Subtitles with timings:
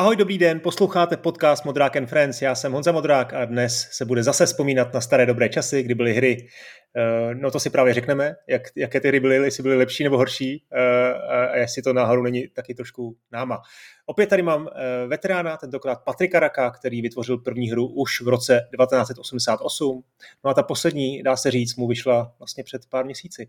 [0.00, 4.04] Ahoj, dobrý den, posloucháte podcast Modrák and Friends, já jsem Honza Modrák a dnes se
[4.04, 6.48] bude zase vzpomínat na staré dobré časy, kdy byly hry.
[6.96, 10.16] Eh, no to si právě řekneme, jak, jaké ty hry byly, jestli byly lepší nebo
[10.16, 13.62] horší eh, a jestli to náhodou není taky trošku náma.
[14.06, 18.60] Opět tady mám eh, veterána, tentokrát Patrika Raka, který vytvořil první hru už v roce
[18.76, 20.02] 1988.
[20.44, 23.48] No a ta poslední, dá se říct, mu vyšla vlastně před pár měsíci.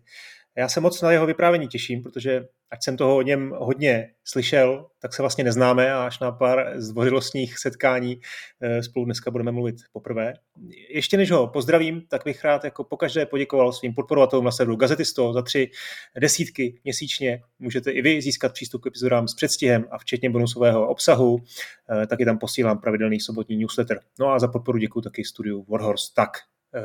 [0.56, 4.86] Já se moc na jeho vyprávění těším, protože ať jsem toho o něm hodně slyšel,
[4.98, 8.20] tak se vlastně neznáme a až na pár zdvořilostních setkání
[8.60, 10.34] eh, spolu dneska budeme mluvit poprvé.
[10.88, 15.32] Ještě než ho pozdravím, tak bych rád jako pokaždé poděkoval svým podporovatelům na serveru Gazetisto
[15.32, 15.70] za tři
[16.20, 17.42] desítky měsíčně.
[17.58, 21.38] Můžete i vy získat přístup k epizodám s předstihem a včetně bonusového obsahu.
[22.02, 24.00] Eh, taky tam posílám pravidelný sobotní newsletter.
[24.20, 26.12] No a za podporu děkuji taky studiu Warhorse.
[26.14, 26.30] Tak,
[26.74, 26.82] eh,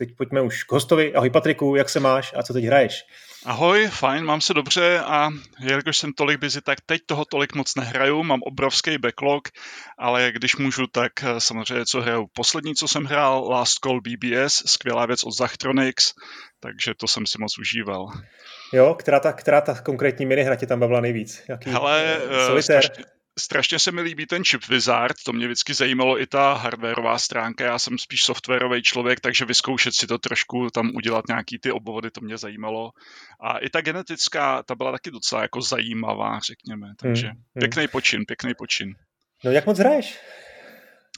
[0.00, 1.14] teď pojďme už k hostovi.
[1.14, 3.04] Ahoj Patriku, jak se máš a co teď hraješ?
[3.44, 5.28] Ahoj, fajn, mám se dobře a
[5.60, 9.48] jelikož jsem tolik busy, tak teď toho tolik moc nehraju, mám obrovský backlog,
[9.98, 12.26] ale když můžu, tak eh, samozřejmě co hraju.
[12.32, 16.12] Poslední, co jsem hrál, Last Call BBS, skvělá věc od Zachtronics,
[16.60, 18.06] takže to jsem si moc užíval.
[18.72, 21.42] Jo, která ta, která ta konkrétní minihra tě tam bavila nejvíc?
[21.48, 22.18] Jaký, Hele,
[22.52, 23.04] uh, strašně,
[23.38, 27.64] strašně se mi líbí ten chip wizard, to mě vždycky zajímalo i ta hardwareová stránka,
[27.64, 32.10] já jsem spíš softwarový člověk, takže vyzkoušet si to trošku, tam udělat nějaký ty obvody,
[32.10, 32.90] to mě zajímalo.
[33.40, 37.60] A i ta genetická, ta byla taky docela jako zajímavá, řekněme, takže hmm, hmm.
[37.60, 38.94] pěkný počin, pěkný počin.
[39.44, 40.18] No jak moc hraješ?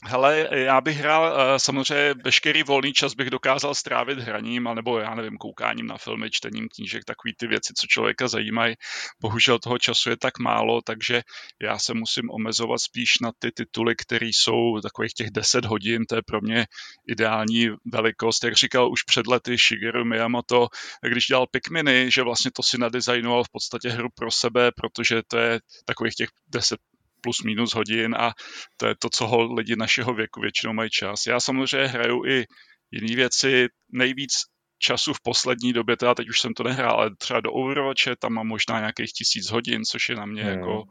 [0.05, 5.15] Hele, já bych hrál, eh, samozřejmě veškerý volný čas bych dokázal strávit hraním, nebo já
[5.15, 8.75] nevím, koukáním na filmy, čtením knížek, takový ty věci, co člověka zajímají.
[9.21, 11.21] Bohužel toho času je tak málo, takže
[11.61, 16.15] já se musím omezovat spíš na ty tituly, které jsou takových těch 10 hodin, to
[16.15, 16.65] je pro mě
[17.07, 18.43] ideální velikost.
[18.43, 20.67] Jak říkal už před lety Shigeru Miyamoto,
[21.03, 25.37] když dělal Pikminy, že vlastně to si nadizajnoval v podstatě hru pro sebe, protože to
[25.37, 26.79] je takových těch 10
[27.23, 28.31] plus minus hodin a
[28.77, 31.25] to je to, co ho lidi našeho věku většinou mají čas.
[31.27, 32.45] Já samozřejmě hraju i
[32.91, 34.31] jiné věci, nejvíc
[34.79, 38.33] času v poslední době, teda teď už jsem to nehrál, ale třeba do Overwatche, tam
[38.33, 40.83] mám možná nějakých tisíc hodin, což je na mě hmm, jako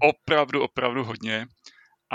[0.00, 1.46] opravdu, opravdu hodně.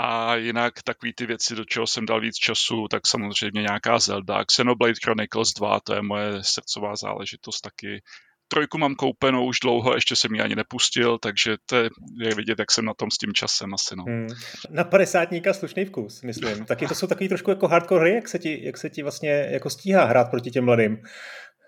[0.00, 4.44] A jinak takový ty věci, do čeho jsem dal víc času, tak samozřejmě nějaká Zelda.
[4.44, 8.02] Xenoblade Chronicles 2, to je moje srdcová záležitost taky
[8.48, 12.58] trojku mám koupenou už dlouho, ještě jsem ji ani nepustil, takže to je, je vidět,
[12.58, 13.96] jak jsem na tom s tím časem asi.
[13.96, 14.04] No.
[14.04, 14.28] Hmm.
[14.70, 16.64] Na padesátníka slušný vkus, myslím.
[16.64, 19.48] Taky to jsou takový trošku jako hardcore hry, jak se ti, jak se ti vlastně
[19.50, 20.98] jako stíhá hrát proti těm mladým.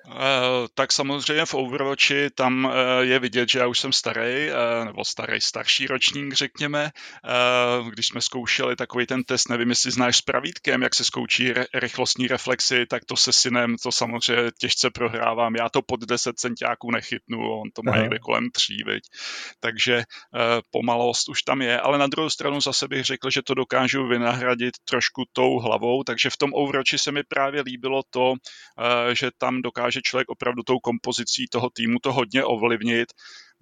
[0.06, 4.84] Eh, tak samozřejmě v Overwatchi tam eh, je vidět, že já už jsem starý, eh,
[4.84, 6.90] nebo starý, starší ročník, řekněme.
[7.90, 12.26] Když jsme zkoušeli takový ten test, nevím, jestli znáš s pravítkem, jak se zkouší rychlostní
[12.26, 15.54] reflexy, tak to se synem to samozřejmě těžce prohrávám.
[15.54, 19.02] Já to pod 10 centiáků nechytnu, on to má někde kolem tří, viď?
[19.60, 20.02] Takže
[20.70, 24.74] pomalost už tam je, ale na druhou stranu zase bych řekl, že to dokážu vynahradit
[24.84, 28.34] trošku tou hlavou, takže v tom Overwatchi se mi právě líbilo to,
[29.12, 33.12] že tam dokáže dokáže člověk opravdu tou kompozicí toho týmu to hodně ovlivnit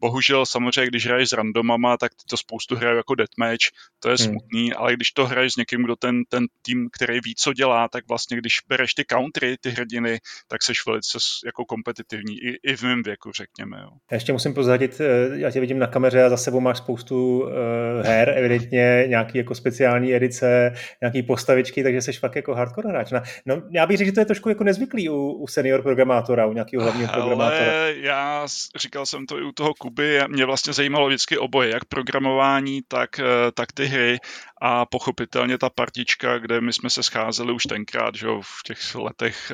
[0.00, 3.64] Bohužel samozřejmě, když hraješ s randomama, tak to spoustu hrajou jako deathmatch,
[4.00, 4.28] to je hmm.
[4.28, 7.88] smutný, ale když to hraješ s někým, kdo ten, ten tým, který ví, co dělá,
[7.88, 12.76] tak vlastně když bereš ty country, ty hrdiny, tak seš velice jako kompetitivní i, i
[12.76, 13.78] v mém věku, řekněme.
[13.82, 13.90] Jo.
[14.10, 17.40] Já ještě musím pozadit, eh, já tě vidím na kameře a za sebou máš spoustu
[17.40, 17.50] uh,
[18.04, 23.12] her, evidentně nějaký jako speciální edice, nějaký postavičky, takže jsi fakt jako hardcore hráč.
[23.46, 26.52] No, já bych řekl, že to je trošku jako nezvyklý u, u senior programátora, u
[26.52, 27.88] nějakého hlavního Ale programátora.
[27.88, 32.80] já říkal jsem to i u toho Kuby, mě vlastně zajímalo vždycky oboje, jak programování,
[32.88, 34.18] tak, eh, tak ty hry
[34.60, 39.52] a pochopitelně ta partička, kde my jsme se scházeli už tenkrát, že v těch letech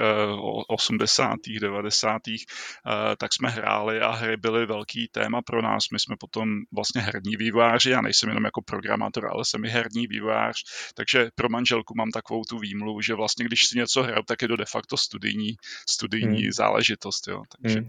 [0.68, 1.56] 80.
[1.56, 2.46] Eh, 90.
[2.86, 5.84] Eh, tak jsme hráli a hry byly velký téma pro nás.
[5.92, 10.06] My jsme potom vlastně herní vývojáři, já nejsem jenom jako programátor, ale jsem i herní
[10.06, 10.62] vývojář,
[10.94, 14.48] takže pro manželku mám takovou tu výmluvu, že vlastně když si něco hraju, tak je
[14.48, 15.56] to de facto studijní,
[15.88, 16.52] studijní hmm.
[16.52, 17.28] záležitost.
[17.28, 17.42] Jo.
[17.60, 17.78] Takže...
[17.78, 17.88] Hmm.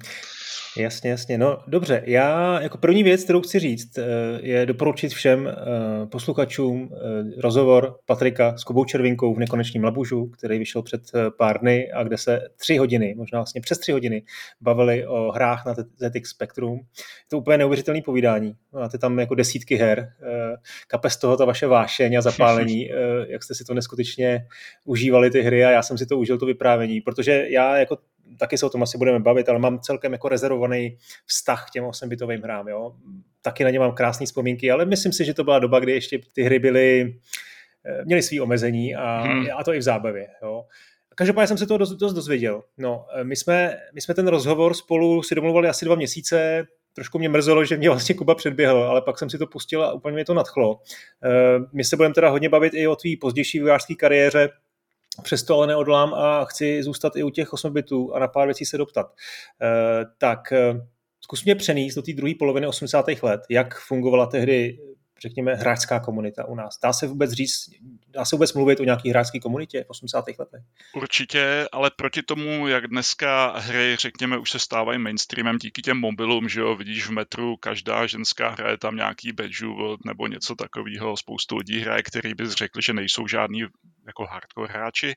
[0.78, 1.38] Jasně, jasně.
[1.38, 4.04] No dobře, já jako první věc, kterou chci říct, eh,
[4.42, 5.50] je doporučit všem
[6.12, 11.60] posluchačům Eh, rozhovor Patrika s Kubou Červinkou v Nekonečním labužu, který vyšel před eh, pár
[11.60, 14.24] dny a kde se tři hodiny, možná vlastně přes tři hodiny,
[14.62, 16.78] bavili o hrách na ZX Spectrum.
[16.78, 18.54] Je to úplně neuvěřitelné povídání.
[18.74, 20.14] Máte tam jako desítky her.
[20.22, 20.56] Eh,
[20.88, 22.90] kape z toho ta vaše vášeň a zapálení,
[23.28, 24.48] jak jste si to neskutečně
[24.84, 27.98] užívali ty hry a já jsem si to užil to vyprávění, protože já jako
[28.38, 31.84] taky se o tom asi budeme bavit, ale mám celkem jako rezervovaný vztah k těm
[31.84, 32.68] 8-bitovým hrám.
[32.68, 32.96] Jo?
[33.42, 36.20] Taky na ně mám krásné vzpomínky, ale myslím si, že to byla doba, kdy ještě
[36.34, 37.16] ty hry byly,
[37.86, 39.46] eh, měly své omezení a, hmm.
[39.58, 40.28] a to i v zábavě.
[40.44, 40.66] Jo?
[41.16, 42.64] Každopádně jsem se to dost, dost dozvěděl.
[42.78, 47.20] No, eh, my, jsme, my jsme ten rozhovor spolu si domluvali asi dva měsíce, trošku
[47.20, 50.14] mě mrzelo, že mě vlastně Kuba předběhl, ale pak jsem si to pustil a úplně
[50.14, 50.80] mě to nadchlo.
[51.74, 54.50] My se budeme teda hodně bavit i o tvý pozdější vývojářské kariéře,
[55.24, 58.66] Přesto ale neodolám a chci zůstat i u těch 8 bitů a na pár věcí
[58.66, 59.14] se doptat.
[60.18, 60.40] Tak
[61.22, 63.06] zkus mě přenést do té druhé poloviny 80.
[63.24, 64.78] let, jak fungovala tehdy
[65.22, 66.80] řekněme, hráčská komunita u nás.
[66.84, 67.70] Dá se vůbec říct,
[68.10, 70.26] dá se vůbec mluvit o nějaké hráčské komunitě v 80.
[70.40, 70.62] letech?
[70.96, 76.50] Určitě, ale proti tomu, jak dneska hry, řekněme, už se stávají mainstreamem díky těm mobilům,
[76.50, 79.76] že jo, vidíš v metru, každá ženská hraje tam nějaký bedžu
[80.06, 83.64] nebo něco takového, spoustu lidí hraje, který bys řekl, že nejsou žádný
[84.08, 85.14] jako hardcore hráči,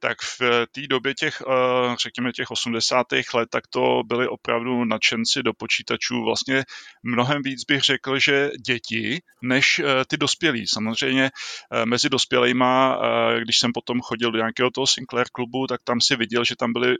[0.00, 0.40] tak v
[0.72, 3.34] té době těch, eh, řekněme, těch 80.
[3.34, 6.24] let, tak to byli opravdu nadšenci do počítačů.
[6.24, 6.64] Vlastně
[7.02, 10.66] mnohem víc bych řekl, že děti, než eh, ty dospělí.
[10.66, 11.30] Samozřejmě
[11.72, 12.98] eh, mezi dospělejma,
[13.42, 16.72] když jsem potom chodil do nějakého toho Sinclair klubu, tak tam si viděl, že tam
[16.72, 16.96] byly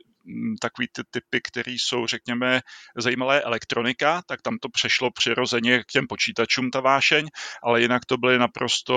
[0.61, 2.61] takový ty typy, které jsou, řekněme,
[2.97, 7.29] zajímavé elektronika, tak tam to přešlo přirozeně k těm počítačům ta vášeň,
[7.62, 8.94] ale jinak to byly naprosto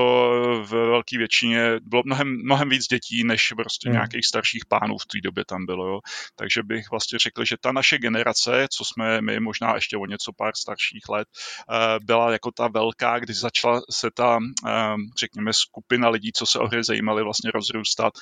[0.63, 3.94] v velké většině, bylo mnohem, mnohem víc dětí, než prostě hmm.
[3.94, 5.88] nějakých starších pánů v té době tam bylo.
[5.88, 6.00] Jo.
[6.35, 10.31] Takže bych vlastně řekl, že ta naše generace, co jsme my možná ještě o něco
[10.33, 16.09] pár starších let, eh, byla jako ta velká, kdy začala se ta, eh, řekněme, skupina
[16.09, 18.13] lidí, co se o hry zajímali, vlastně rozrůstat.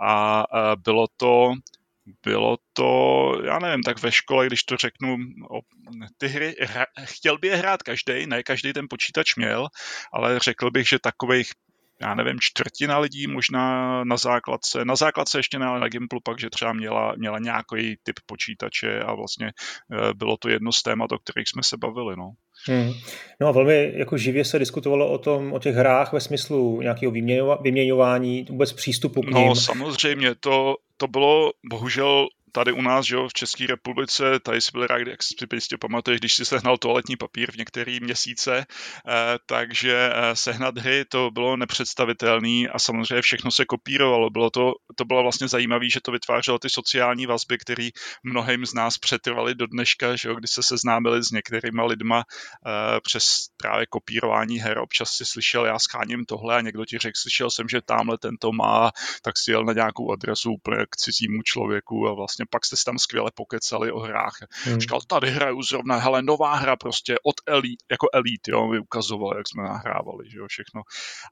[0.00, 1.52] A eh, bylo to
[2.22, 5.16] bylo to, já nevím, tak ve škole, když to řeknu,
[5.50, 5.60] o,
[6.18, 9.68] ty hry, hra, chtěl by je hrát každý, ne každý ten počítač měl,
[10.12, 11.50] ale řekl bych, že takových
[12.00, 16.50] já nevím, čtvrtina lidí možná na základce, na základce ještě na, na Gimplu pak, že
[16.50, 21.18] třeba měla, měla nějaký typ počítače a vlastně e, bylo to jedno z témat, o
[21.18, 22.30] kterých jsme se bavili, no.
[22.68, 22.92] Hmm.
[23.40, 27.12] No a velmi jako živě se diskutovalo o tom, o těch hrách ve smyslu nějakého
[27.62, 29.48] vyměňování, vůbec přístupu k ním.
[29.48, 34.60] No samozřejmě, to, to bylo bohužel tady u nás, že jo, v České republice, tady
[34.60, 38.66] si byl rád, jak si jistě pamatuješ, když si sehnal toaletní papír v některé měsíce,
[38.66, 44.30] eh, takže eh, sehnat hry to bylo nepředstavitelné a samozřejmě všechno se kopírovalo.
[44.30, 47.88] Bylo to, to bylo vlastně zajímavé, že to vytvářelo ty sociální vazby, které
[48.22, 53.00] mnohým z nás přetrvaly do dneška, že jo, kdy se seznámili s některýma lidma eh,
[53.00, 53.24] přes
[53.56, 54.78] právě kopírování her.
[54.78, 58.52] Občas si slyšel, já scháním tohle a někdo ti řekl, slyšel jsem, že tamhle tento
[58.52, 58.90] má,
[59.22, 62.98] tak si jel na nějakou adresu úplně k cizímu člověku a vlastně pak jste tam
[62.98, 64.36] skvěle pokecali o hrách.
[64.50, 64.80] Hmm.
[64.80, 69.36] Říkal, tady hraju zrovna, hele, nová hra prostě od Elite, jako Elite, jo, mi ukazoval,
[69.36, 70.82] jak jsme nahrávali, že jo, všechno.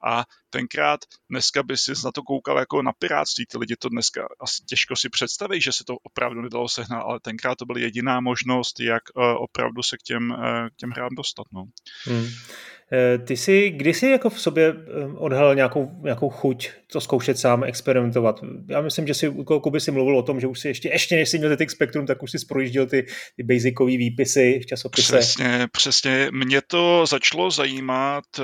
[0.03, 0.99] A tenkrát,
[1.29, 4.95] dneska by si na to koukal jako na pirátství, ty lidi to dneska asi těžko
[4.95, 9.03] si představí, že se to opravdu nedalo sehnat, ale tenkrát to byla jediná možnost, jak
[9.15, 11.63] uh, opravdu se k těm, uh, k těm hrám dostat, no.
[12.05, 12.27] Hmm.
[12.91, 17.63] Eh, ty jsi kdysi jako v sobě eh, odhalil nějakou, nějakou chuť to zkoušet sám,
[17.63, 18.39] experimentovat.
[18.69, 21.15] Já myslím, že si u Kuby si mluvil o tom, že už si ještě, ještě
[21.15, 25.17] než jsi měl ty Spectrum, tak už si projížděl ty, ty basicové výpisy v časopise.
[25.17, 26.27] Přesně, přesně.
[26.31, 28.43] Mě to začalo zajímat eh,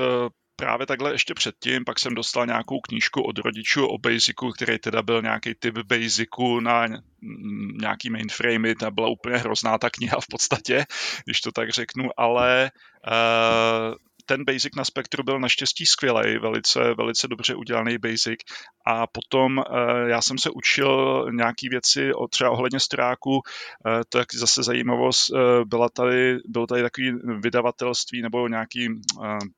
[0.56, 5.02] právě takhle ještě předtím, pak jsem dostal nějakou knížku od rodičů o Basicu, který teda
[5.02, 6.86] byl nějaký typ Basicu na
[7.80, 10.84] nějaký mainframey, ta byla úplně hrozná ta kniha v podstatě,
[11.24, 12.70] když to tak řeknu, ale
[13.06, 13.94] uh,
[14.30, 18.40] ten basic na Spektru byl naštěstí skvělý, velice, velice dobře udělaný basic.
[18.86, 23.42] A potom eh, já jsem se učil nějaký věci o, třeba ohledně stráku,
[23.86, 28.88] eh, je zase zajímavost, eh, byla tady, bylo tady takový vydavatelství nebo nějaký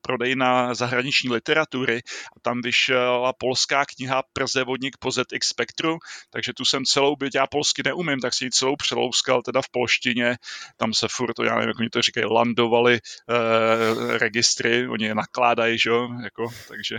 [0.01, 2.01] prodej na zahraniční literatury
[2.37, 5.97] a tam vyšla polská kniha Przevodník po ZX Spektru,
[6.29, 9.69] takže tu jsem celou byť, já polsky neumím, tak si ji celou přelouskal teda v
[9.69, 10.37] polštině,
[10.77, 15.79] tam se furt, já nevím, jak oni to říkají, landovali eh, registry, oni je nakládají,
[15.79, 16.97] že jo, jako, takže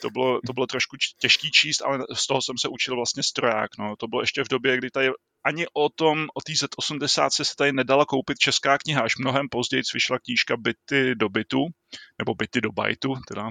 [0.00, 3.70] to bylo, to bylo trošku těžký číst, ale z toho jsem se učil vlastně stroják.
[3.78, 3.96] No.
[3.96, 5.10] To bylo ještě v době, kdy tady
[5.44, 9.82] ani o tom, o té Z80 se tady nedala koupit česká kniha, až mnohem později
[9.94, 11.66] vyšla knížka Byty do bytu,
[12.18, 13.50] nebo Byty do bajtu, teda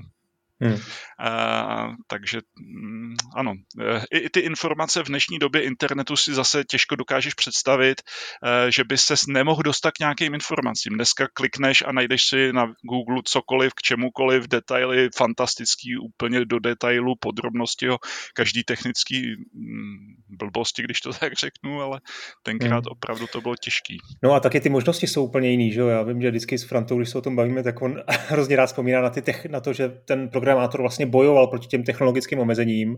[0.61, 0.73] Hmm.
[0.73, 6.63] Uh, takže um, ano, uh, i, i ty informace v dnešní době internetu si zase
[6.63, 10.93] těžko dokážeš představit, uh, že by ses nemohl dostat k nějakým informacím.
[10.93, 17.13] Dneska klikneš a najdeš si na Google cokoliv, k čemukoliv, detaily fantastický, úplně do detailu,
[17.19, 17.97] podrobnosti, jo,
[18.33, 19.97] každý technický um,
[20.29, 22.01] blbosti, když to tak řeknu, ale
[22.43, 22.91] tenkrát hmm.
[22.91, 23.97] opravdu to bylo těžký.
[24.23, 25.87] No a taky ty možnosti jsou úplně jiný, že jo?
[25.87, 28.65] Já vím, že vždycky s Frantou, když se o tom bavíme, tak on hrozně rád
[28.65, 32.39] vzpomíná na, ty tech, na to, že ten program programátor vlastně bojoval proti těm technologickým
[32.39, 32.95] omezením,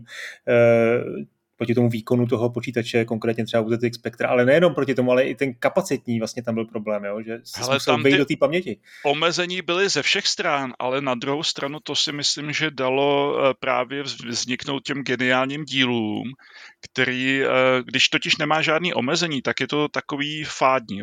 [0.48, 1.00] eh,
[1.56, 5.22] proti tomu výkonu toho počítače, konkrétně třeba u ZX Spectra, ale nejenom proti tomu, ale
[5.22, 7.22] i ten kapacitní vlastně tam byl problém, jo?
[7.22, 8.80] že se musel vejít do té paměti.
[9.04, 13.54] Omezení byly ze všech stran, ale na druhou stranu to si myslím, že dalo eh,
[13.60, 16.32] právě vzniknout těm geniálním dílům,
[16.82, 17.42] který,
[17.84, 21.00] když totiž nemá žádný omezení, tak je to takový fádní.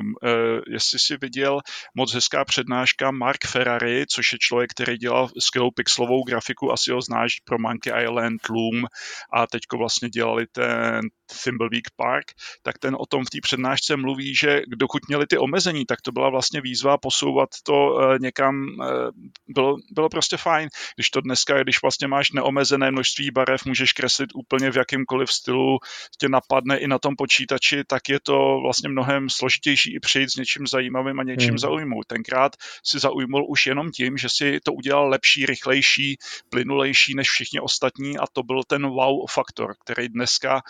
[0.67, 1.59] Jestli si viděl
[1.95, 7.01] moc hezká přednáška Mark Ferrari, což je člověk, který dělal skvělou pixelovou grafiku, asi ho
[7.01, 8.85] znáš pro Monkey Island, Loom
[9.33, 11.01] a teďko vlastně dělali ten
[11.43, 12.25] Thimbleweed Park,
[12.61, 16.11] tak ten o tom v té přednášce mluví, že dokud měli ty omezení, tak to
[16.11, 19.11] byla vlastně výzva posouvat to eh, někam, eh,
[19.47, 20.69] bylo, bylo prostě fajn.
[20.95, 25.77] Když to dneska, když vlastně máš neomezené množství barev, můžeš kreslit úplně v jakýmkoliv stylu,
[26.19, 30.35] tě napadne i na tom počítači, tak je to vlastně mnohem složitější i přijít s
[30.35, 31.57] něčím zajímavým a něčím hmm.
[31.57, 32.07] zaujmout.
[32.07, 36.17] Tenkrát si zaujmul už jenom tím, že si to udělal lepší, rychlejší,
[36.49, 40.61] plynulejší než všichni ostatní a to byl ten wow faktor, který dneska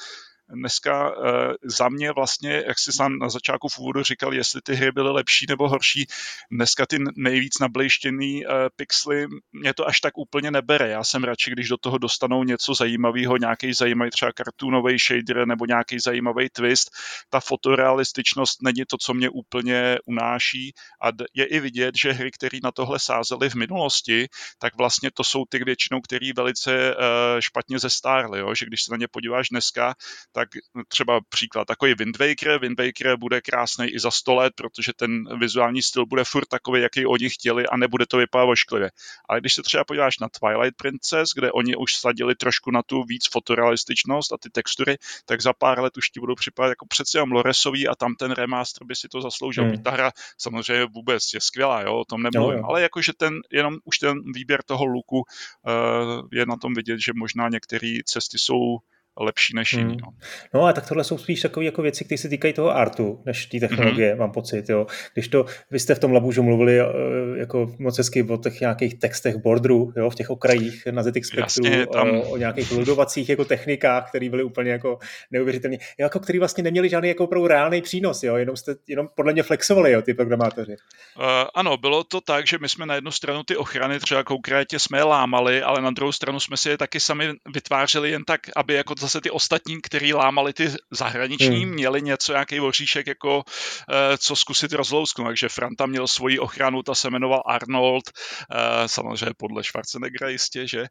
[0.50, 1.26] dneska uh,
[1.64, 5.12] za mě vlastně, jak si sám na začátku v úvodu říkal, jestli ty hry byly
[5.12, 6.06] lepší nebo horší,
[6.52, 10.90] dneska ty nejvíc nablejštěný uh, pixely mě to až tak úplně nebere.
[10.90, 15.66] Já jsem radši, když do toho dostanou něco zajímavého, nějaký zajímavý třeba kartoonový shader nebo
[15.66, 16.92] nějaký zajímavý twist.
[17.30, 22.58] Ta fotorealističnost není to, co mě úplně unáší a je i vidět, že hry, které
[22.64, 24.28] na tohle sázely v minulosti,
[24.60, 27.02] tak vlastně to jsou ty většinou, které velice uh,
[27.40, 28.56] špatně zestárly, jo?
[28.56, 29.94] že když se na ně podíváš dneska,
[30.38, 30.50] tak
[30.88, 32.60] třeba příklad takový Wind Waker.
[32.60, 36.82] Wind Waker bude krásný i za 100 let, protože ten vizuální styl bude furt takový,
[36.82, 38.90] jaký oni chtěli a nebude to vypadat ošklivě.
[39.30, 43.04] Ale když se třeba podíváš na Twilight Princess, kde oni už sadili trošku na tu
[43.04, 47.18] víc fotorealističnost a ty textury, tak za pár let už ti budou připadat jako přece
[47.18, 49.64] jenom Loresový a tam ten remaster by si to zasloužil.
[49.64, 49.84] Hmm.
[49.84, 52.70] Ta hra samozřejmě vůbec je skvělá, jo, o tom nemluvím, jo, jo.
[52.70, 57.12] ale jakože ten, jenom už ten výběr toho luku uh, je na tom vidět, že
[57.16, 58.78] možná některé cesty jsou
[59.20, 59.84] lepší než jiný.
[59.84, 60.02] Hmm.
[60.02, 60.14] No.
[60.54, 63.46] no a tak tohle jsou spíš takové jako věci, které se týkají toho artu, než
[63.46, 64.20] té technologie, hmm.
[64.20, 64.70] mám pocit.
[64.70, 64.88] Jo.
[65.14, 66.86] Když to, vy jste v tom labu mluvili eh,
[67.36, 71.66] jako moc hezky o těch nějakých textech borderů, jo, v těch okrajích na ZX Spectru,
[71.66, 72.10] Jasně, tam...
[72.10, 75.00] o, o, nějakých loadovacích jako technikách, které byly úplně jako
[75.32, 79.34] neuvěřitelné, jako který vlastně neměli žádný jako opravdu reálný přínos, jo, jenom jste jenom podle
[79.34, 80.76] mě flexovali, jo, ty programátoři.
[81.18, 84.80] Uh, ano, bylo to tak, že my jsme na jednu stranu ty ochrany třeba konkrétně
[84.80, 88.42] jsme je lámali, ale na druhou stranu jsme si je taky sami vytvářeli jen tak,
[88.56, 91.74] aby jako zase ty ostatní, který lámali ty zahraniční, hmm.
[91.74, 93.44] měli něco, nějaký voříšek, jako uh,
[94.18, 95.28] co zkusit rozlousknout.
[95.28, 100.82] Takže Franta měl svoji ochranu, ta se jmenoval Arnold, uh, samozřejmě podle Schwarzeneggera jistě, že
[100.82, 100.88] uh,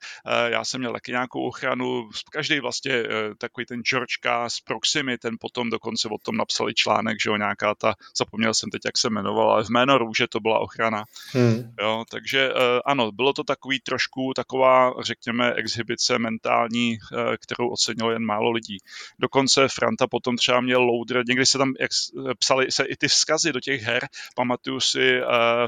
[0.49, 3.03] já jsem měl taky nějakou ochranu, každý vlastně
[3.39, 4.49] takový ten George K.
[4.49, 8.71] z Proximy, ten potom dokonce o tom napsali článek, že jo, nějaká ta, zapomněl jsem
[8.71, 11.05] teď, jak se jmenovala, ale v jméno růže to byla ochrana.
[11.33, 11.63] Hmm.
[11.81, 12.51] Jo, takže
[12.87, 16.99] ano, bylo to takový trošku taková, řekněme, exhibice mentální,
[17.41, 18.79] kterou ocenil mělo jen málo lidí.
[19.19, 21.91] Dokonce Franta potom třeba měl loader, někdy se tam jak
[22.39, 24.09] psali se i ty vzkazy do těch her.
[24.37, 25.27] Pamatuju si, uh,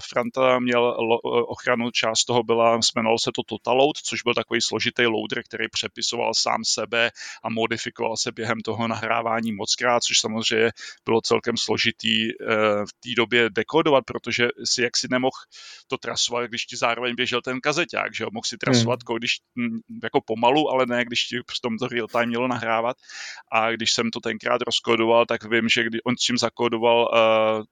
[0.08, 4.34] Franta měl lo, eh, ochranu, část toho byla, jmenovalo se to Total Load, což byl
[4.34, 7.10] takový složitý loader, který přepisoval sám sebe
[7.44, 10.70] a modifikoval se během toho nahrávání mockrát, což samozřejmě
[11.04, 15.36] bylo celkem složitý uh, v té době dekodovat, protože si jak si nemohl
[15.86, 19.18] to trasovat, když ti zároveň běžel ten kazeťák, že jo, mohl si trasovat, hmm.
[19.18, 22.96] když hm, jako pomalu, ale ne, když ti v tomto real time mělo nahrávat.
[23.52, 27.64] A když jsem to tenkrát rozkodoval, tak vím, že kdy on s tím zakodoval uh,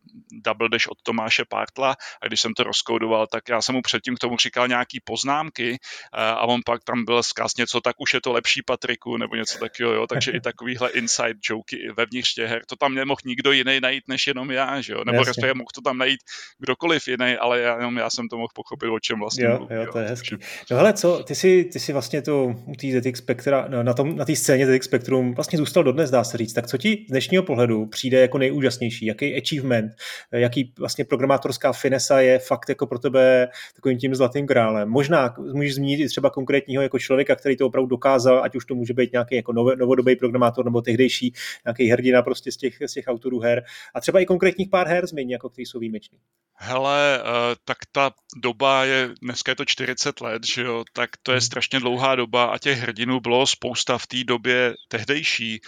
[0.44, 4.16] Double Dash od Tomáše Partla a když jsem to rozkodoval, tak já jsem mu předtím
[4.16, 8.14] k tomu říkal nějaký poznámky uh, a on pak tam byl zkaz něco, tak už
[8.14, 10.06] je to lepší Patriku nebo něco takového, jo?
[10.06, 14.26] takže i takovýhle inside joky vevnitř těch her, to tam nemohl nikdo jiný najít než
[14.26, 14.98] jenom já, že jo?
[15.06, 15.30] nebo Jasně.
[15.30, 16.20] respektive mohl to tam najít
[16.58, 19.74] kdokoliv jiný, ale já, jenom já jsem to mohl pochopit, o čem vlastně jo, mluví,
[19.74, 20.36] jo, to je hezký.
[20.70, 23.94] No hele, co, ty si, ty si vlastně to u té ZX Spectra, no, na,
[23.94, 26.52] tom, na té scéně ZX Spectrum vlastně zůstal dodnes, dá se říct.
[26.52, 29.06] Tak co ti z dnešního pohledu přijde jako nejúžasnější?
[29.06, 29.92] Jaký achievement,
[30.32, 34.88] jaký vlastně programátorská finesa je fakt jako pro tebe takovým tím zlatým grálem?
[34.88, 38.74] Možná můžeš zmínit i třeba konkrétního jako člověka, který to opravdu dokázal, ať už to
[38.74, 41.32] může být nějaký jako novodobý programátor nebo tehdejší
[41.64, 43.64] nějaký hrdina prostě z těch, z těch autorů her.
[43.94, 46.18] A třeba i konkrétních pár her změní, jako který jsou výjimeční.
[46.58, 47.28] Hele, uh,
[47.64, 51.40] tak ta doba je, dneska je to 40 let, že jo, tak to je hmm.
[51.40, 55.60] strašně dlouhá doba a těch hrdinů bylo spousta v té době tehdejší.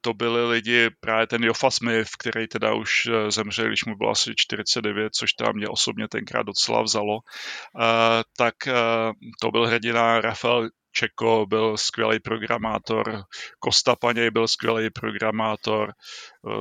[0.00, 4.10] To byli lidi, právě ten Jofa Smith, který teda už uh, zemřel, když mu bylo
[4.10, 7.20] asi 49, což tam mě osobně tenkrát docela vzalo, uh,
[8.36, 13.22] tak uh, to byl hrdina Rafael Čeko byl skvělý programátor,
[13.58, 15.92] Kosta Paněj byl skvělý programátor,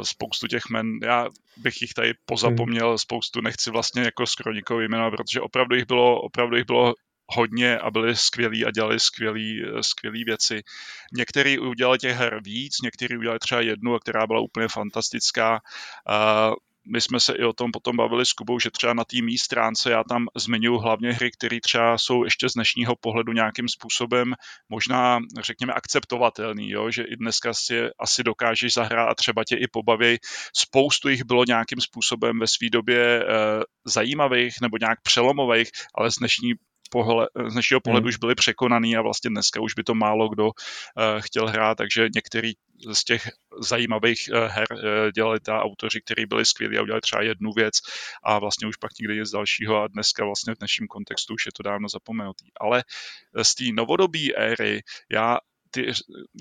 [0.01, 1.27] spoustu těch men, já
[1.57, 2.97] bych jich tady pozapomněl, hmm.
[2.97, 6.93] spoustu nechci vlastně jako skoro nikoho jmenovat, protože opravdu jich bylo, opravdu jich bylo
[7.29, 10.63] hodně a byli skvělí a dělali skvělý, eh, skvělý věci.
[11.13, 15.61] Někteří udělali těch her víc, někteří udělali třeba jednu, která byla úplně fantastická.
[16.89, 19.37] my jsme se i o tom potom bavili s Kubou, že třeba na té mý
[19.37, 24.33] stránce já tam zmiňuji hlavně hry, které třeba jsou ještě z dnešního pohledu nějakým způsobem
[24.69, 26.91] možná, řekněme, akceptovatelný, jo?
[26.91, 30.17] že i dneska si asi dokážeš zahrát a třeba tě i pobaví.
[30.55, 33.25] Spoustu jich bylo nějakým způsobem ve své době e,
[33.85, 36.53] zajímavých nebo nějak přelomových, ale z dnešní
[36.89, 38.09] pohled, z dnešního pohledu hmm.
[38.09, 40.51] už byli překonaný a vlastně dneska už by to málo kdo uh,
[41.19, 42.53] chtěl hrát, takže některý
[42.93, 43.29] z těch
[43.61, 44.79] zajímavých uh, her uh,
[45.15, 47.73] dělali ta autoři, kteří byli skvělí a udělali třeba jednu věc
[48.23, 51.51] a vlastně už pak nikdy nic dalšího a dneska vlastně v dnešním kontextu už je
[51.51, 52.45] to dávno zapomenutý.
[52.59, 52.83] Ale
[53.43, 55.37] z té novodobé éry já
[55.71, 55.91] ty,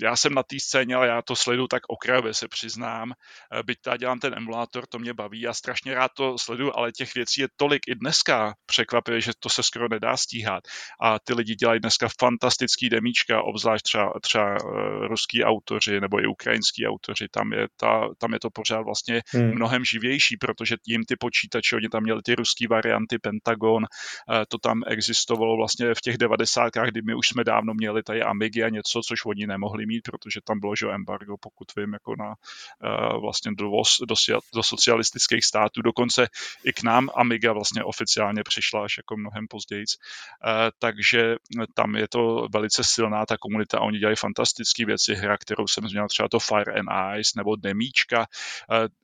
[0.01, 3.11] já jsem na té scéně, ale já to sleduju tak okrajově, se přiznám.
[3.11, 6.91] Eh, byť tady dělám ten emulátor, to mě baví, já strašně rád to sleduju, ale
[6.91, 10.63] těch věcí je tolik i dneska překvapivě, že to se skoro nedá stíhat.
[11.01, 16.27] A ty lidi dělají dneska fantastický demíčka, obzvlášť třeba, třeba uh, ruský autoři nebo i
[16.27, 19.55] ukrajinský autoři, tam je, ta, tam je to pořád vlastně hmm.
[19.55, 24.57] mnohem živější, protože jim ty počítače, oni tam měli ty ruský varianty, Pentagon, uh, to
[24.57, 28.69] tam existovalo vlastně v těch devadesátkách, kdy my už jsme dávno měli tady Amigy a
[28.69, 33.21] něco, což oni nemohli mít, protože tam bylo že embargo, pokud vím, jako na uh,
[33.21, 34.15] vlastně dovoz do,
[34.55, 35.81] do socialistických států.
[35.81, 36.27] Dokonce
[36.63, 39.85] i k nám Amiga vlastně oficiálně přišla až jako mnohem později.
[39.87, 41.35] Uh, takže
[41.73, 45.15] tam je to velice silná ta komunita a oni dělají fantastické věci.
[45.15, 48.19] Hra, kterou jsem změnil, třeba to Fire and Ice nebo Demíčka.
[48.19, 48.25] Uh,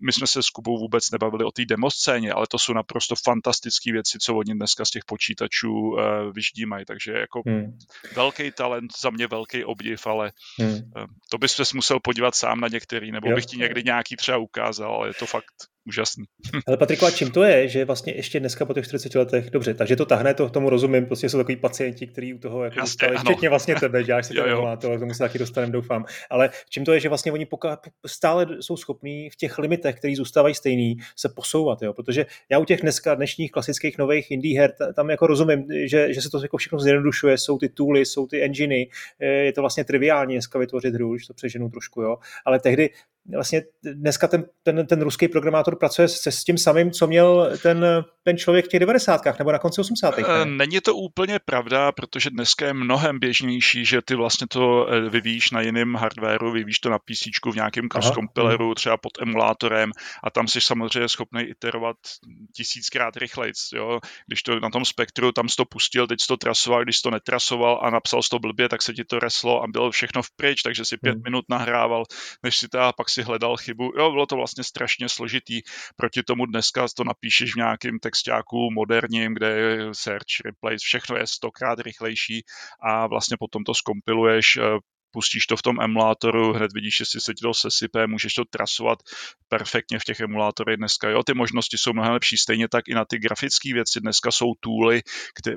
[0.01, 3.91] my jsme se s Kubou vůbec nebavili o té demoscéně, ale to jsou naprosto fantastické
[3.91, 6.00] věci, co oni dneska z těch počítačů uh,
[6.34, 6.86] vyždímají.
[6.86, 7.77] Takže jako hmm.
[8.15, 10.75] velký talent, za mě velký obdiv ale hmm.
[10.98, 13.36] Eh, to bys se musel podívat sám na některý, nebo jo.
[13.36, 16.24] bych ti někdy nějaký třeba ukázal, ale je to fakt úžasný.
[16.68, 19.74] Ale Patriku, a čím to je, že vlastně ještě dneska po těch 40 letech, dobře,
[19.74, 22.88] takže to tahne, to tomu rozumím, prostě jsou takový pacienti, kteří u toho jako Jasně,
[22.88, 26.06] zůstali, včetně vlastně tebe, děláš si to emulátor, tomu se taky dostaneme, doufám.
[26.30, 30.16] Ale čím to je, že vlastně oni poka- stále jsou schopní v těch limitech, které
[30.16, 31.94] zůstávají stejný, se posouvat, jo?
[31.94, 36.22] protože já u těch dneska dnešních klasických nových indie her tam jako rozumím, že, že
[36.22, 40.36] se to jako všechno zjednodušuje, jsou ty tooly, jsou ty enginy, je to vlastně triviální
[40.36, 42.18] dneska vytvořit hru, když to přeženu trošku, jo.
[42.46, 42.90] Ale tehdy
[43.36, 47.86] vlastně dneska ten, ten, ten ruský programátor pracuje se s tím samým, co měl ten,
[48.24, 49.39] ten člověk v těch 90.
[49.39, 50.17] nebo na konci 80.
[50.17, 50.24] Ne?
[50.28, 55.10] Eh, není to úplně pravda, protože dneska je mnohem běžnější, že ty vlastně to eh,
[55.10, 59.91] vyvíjíš na jiném hardwareu, vyvíjíš to na PC v nějakém cross compileru, třeba pod emulátorem
[60.24, 61.97] a tam jsi samozřejmě schopný iterovat
[62.56, 63.54] tisíckrát rychleji.
[63.74, 64.00] Jo?
[64.28, 67.02] Když to na tom spektru, tam jsi to pustil, teď jsi to trasoval, když jsi
[67.02, 70.21] to netrasoval a napsal jsi to blbě, tak se ti to reslo a bylo všechno
[70.21, 71.24] v pryč, takže si pět hmm.
[71.24, 72.04] minut nahrával,
[72.43, 73.84] než si ta pak si hledal chybu.
[73.97, 75.62] Jo, bylo to vlastně strašně složitý.
[75.95, 81.28] Proti tomu dneska to napíšeš v nějakém textáku moderním, kde je search, replace, všechno je
[81.28, 82.43] stokrát rychlejší
[82.82, 84.62] a vlastně potom to skompiluješ eh,
[85.13, 88.99] pustíš to v tom emulátoru, hned vidíš, jestli se ti to sesype, můžeš to trasovat
[89.47, 91.10] perfektně v těch emulátorech dneska.
[91.10, 93.99] Jo, ty možnosti jsou mnohem lepší, stejně tak i na ty grafické věci.
[93.99, 95.02] Dneska jsou tooly,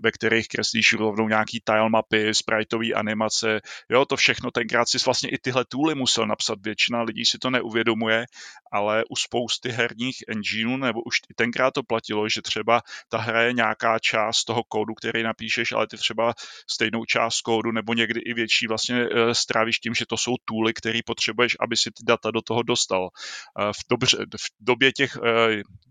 [0.03, 3.61] ve kterých kreslíš rovnou nějaký tile mapy, spriteové animace.
[3.89, 6.59] Jo, to všechno tenkrát si vlastně i tyhle tooly musel napsat.
[6.63, 8.27] Většina lidí si to neuvědomuje,
[8.73, 13.43] ale u spousty herních engineů, nebo už i tenkrát to platilo, že třeba ta hra
[13.43, 16.35] je nějaká část toho kódu, který napíšeš, ale ty třeba
[16.71, 20.75] stejnou část kódu nebo někdy i větší vlastně eh, strávíš tím, že to jsou tooly,
[20.75, 23.09] které potřebuješ, aby si ty data do toho dostal.
[23.09, 25.19] Eh, v, dobře, v době těch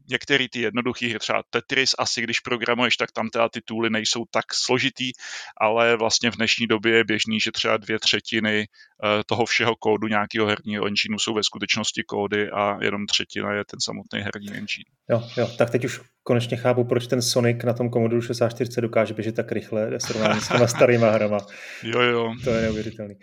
[0.10, 4.46] některý ty jednoduchý třeba Tetris asi, když programuješ, tak tam teda ty tooly nejsou tak
[4.54, 5.12] složitý,
[5.58, 10.08] ale vlastně v dnešní době je běžný, že třeba dvě třetiny eh, toho všeho kódu
[10.08, 14.90] nějakého herního engineu jsou ve skutečnosti kódy a jenom třetina je ten samotný herní engine.
[15.10, 19.14] Jo, jo, tak teď už konečně chápu, proč ten Sonic na tom Commodore 64 dokáže
[19.14, 21.38] běžet tak rychle srovnání s těma starýma hrama.
[21.84, 22.34] Jo, jo.
[22.44, 23.16] To je neuvěřitelný.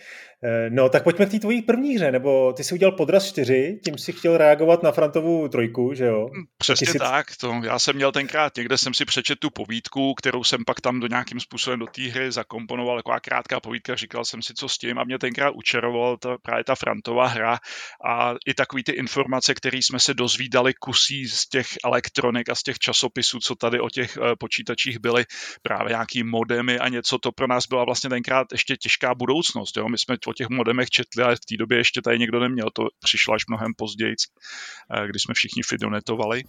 [0.45, 3.81] Eh, no, tak pojďme k té tvojí první hře, nebo ty jsi udělal podraz 4,
[3.85, 6.27] tím si chtěl reagovat na Frantovou trojku, že jo?
[6.27, 6.99] Hm, přesně si...
[6.99, 10.81] tak, to já jsem měl tenkrát, někde jsem si přečet tu povídku, kterou jsem pak
[10.81, 14.69] tam do nějakým způsobem do té hry zakomponoval, taková krátká povídka, říkal jsem si, co
[14.69, 17.59] s tím a mě tenkrát učaroval ta, právě ta Frantová hra
[18.05, 22.63] a i takový ty informace, které jsme se dozvídali kusí z těch elektronik a z
[22.63, 25.25] těch časopisů, co tady o těch uh, počítačích byly,
[25.63, 29.89] právě nějaký modemy a něco, to pro nás byla vlastně tenkrát ještě těžká budoucnost, jo?
[29.89, 32.89] my jsme o těch modemech četli, ale v té době ještě tady někdo neměl, to
[33.05, 34.15] přišlo až mnohem později,
[34.97, 36.43] uh, když jsme všichni fidonetovali.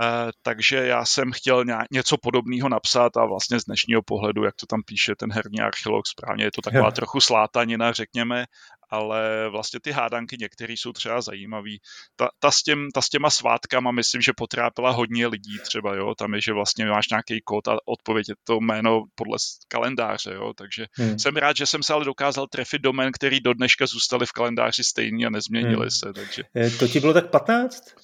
[0.00, 4.66] Uh, takže já jsem chtěl něco podobného napsat a vlastně z dnešního pohledu, jak to
[4.66, 8.44] tam píše ten herní archeolog správně, je to taková trochu slátanina, řekněme,
[8.90, 11.80] ale vlastně ty hádanky některé jsou třeba zajímavý.
[12.16, 16.14] Ta, ta, s těm, ta s těma svátkama myslím, že potrápila hodně lidí třeba, jo,
[16.14, 19.38] tam je, že vlastně máš nějaký kód a odpověď je to jméno podle
[19.68, 21.18] kalendáře, jo, takže hmm.
[21.18, 24.84] jsem rád, že jsem se ale dokázal trefit domen, který do dneška zůstaly v kalendáři
[24.84, 25.90] stejný a nezměnili hmm.
[25.90, 26.42] se, takže.
[26.78, 27.94] To ti bylo tak 15?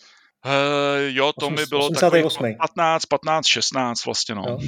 [0.47, 0.53] Uh,
[1.09, 2.55] jo, to 8, mi bylo 88.
[2.61, 4.45] 15, 15, 16 vlastně, no.
[4.49, 4.59] Jo.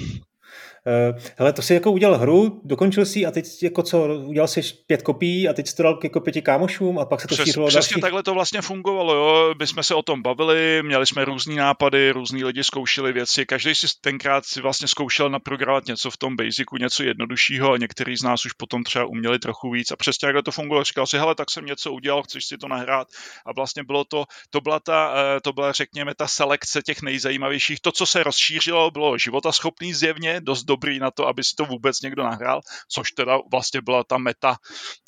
[0.87, 4.63] Uh, hele, to si jako udělal hru, dokončil si a teď jako co, udělal si
[4.87, 7.45] pět kopií a teď jsi to dal jako pěti kámošům a pak se to Přes,
[7.45, 8.01] šířilo Přesně další...
[8.01, 9.55] takhle to vlastně fungovalo, jo.
[9.59, 13.75] My jsme se o tom bavili, měli jsme různý nápady, různí lidi zkoušeli věci, každý
[13.75, 18.23] si tenkrát si vlastně zkoušel naprogramovat něco v tom Basicu, něco jednoduššího a některý z
[18.23, 20.85] nás už potom třeba uměli trochu víc a přesně takhle to fungovalo.
[20.85, 23.09] Říkal si, hele, tak jsem něco udělal, chceš si to nahrát
[23.47, 27.81] a vlastně bylo to, to byla ta, eh, to byla řekněme ta selekce těch nejzajímavějších.
[27.81, 32.01] To, co se rozšířilo, bylo životaschopný zjevně, dost dobrý na to, aby si to vůbec
[32.01, 34.57] někdo nahrál, což teda vlastně byla ta meta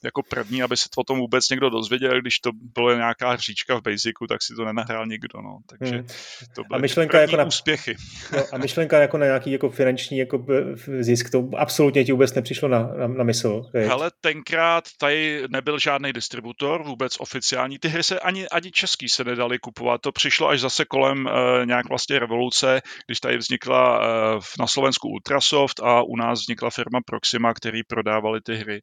[0.05, 3.79] jako první, aby se to o tom vůbec někdo dozvěděl, když to bylo nějaká hříčka
[3.79, 5.59] v Basicu, tak si to nenahrál nikdo, no.
[5.71, 6.07] Takže hmm.
[6.55, 7.97] to byly a myšlenka jako na, úspěchy.
[8.37, 10.47] Jo, a myšlenka jako na nějaký jako finanční jako
[11.01, 13.63] zisk, to absolutně ti vůbec nepřišlo na, na, na mysl.
[13.91, 17.79] Ale tenkrát tady nebyl žádný distributor, vůbec oficiální.
[17.79, 20.01] Ty hry se ani, ani český se nedali kupovat.
[20.01, 25.09] To přišlo až zase kolem uh, nějak vlastně revoluce, když tady vznikla uh, na Slovensku
[25.09, 28.83] Ultraso, Microsoft a u nás vznikla firma Proxima, který prodávali ty hry.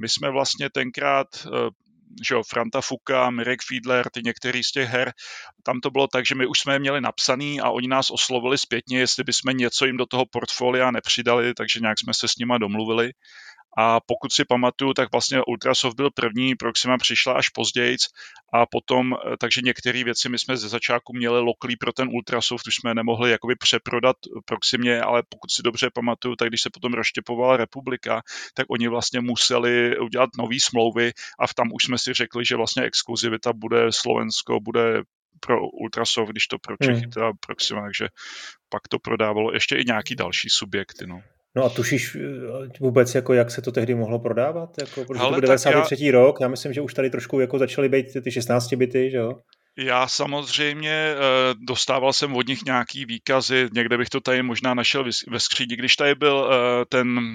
[0.00, 1.70] My jsme vlastně tenkrát eh,
[2.28, 5.12] že jo, Franta Fuka, Mirek Fiedler, ty některý z těch her,
[5.62, 8.58] tam to bylo tak, že my už jsme je měli napsaný a oni nás oslovili
[8.58, 12.58] zpětně, jestli bychom něco jim do toho portfolia nepřidali, takže nějak jsme se s nima
[12.58, 13.12] domluvili.
[13.78, 17.96] A pokud si pamatuju, tak vlastně Ultrasoft byl první, Proxima přišla až později
[18.52, 22.66] a potom, eh, takže některé věci my jsme ze začátku měli loklí pro ten Ultrasoft,
[22.66, 26.92] už jsme nemohli jakoby přeprodat Proximě, ale pokud si dobře pamatuju, tak když se potom
[26.92, 28.22] rozštěpovala republika,
[28.54, 32.56] tak oni vlastně museli udělat nové smlouvy a v tam už jsme si řekli, že
[32.56, 35.02] vlastně exkluzivita bude Slovensko, bude
[35.40, 37.10] pro Ultrasoft, když to pro Čechy hmm.
[37.10, 38.08] teda Proxima, takže
[38.68, 41.06] pak to prodávalo ještě i nějaký další subjekty.
[41.06, 41.22] No.
[41.56, 42.20] No a tušíš eh,
[42.80, 44.70] vůbec, jako jak se to tehdy mohlo prodávat?
[44.80, 46.06] Jako, protože Ale to byl 93.
[46.06, 46.12] Já...
[46.12, 49.40] rok, já myslím, že už tady trošku jako začaly být ty 16 byty, že jo?
[49.78, 51.16] Já samozřejmě eh,
[51.68, 55.96] dostával jsem od nich nějaký výkazy, někde bych to tady možná našel ve skřídi, když
[55.96, 57.32] tady byl eh, ten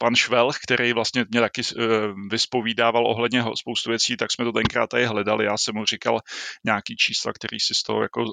[0.00, 1.84] pan Švelch, který vlastně mě taky uh,
[2.30, 5.44] vyspovídával ohledně spoustu věcí, tak jsme to tenkrát tady hledali.
[5.44, 6.20] Já jsem mu říkal
[6.64, 8.24] nějaký čísla, který si z toho jako,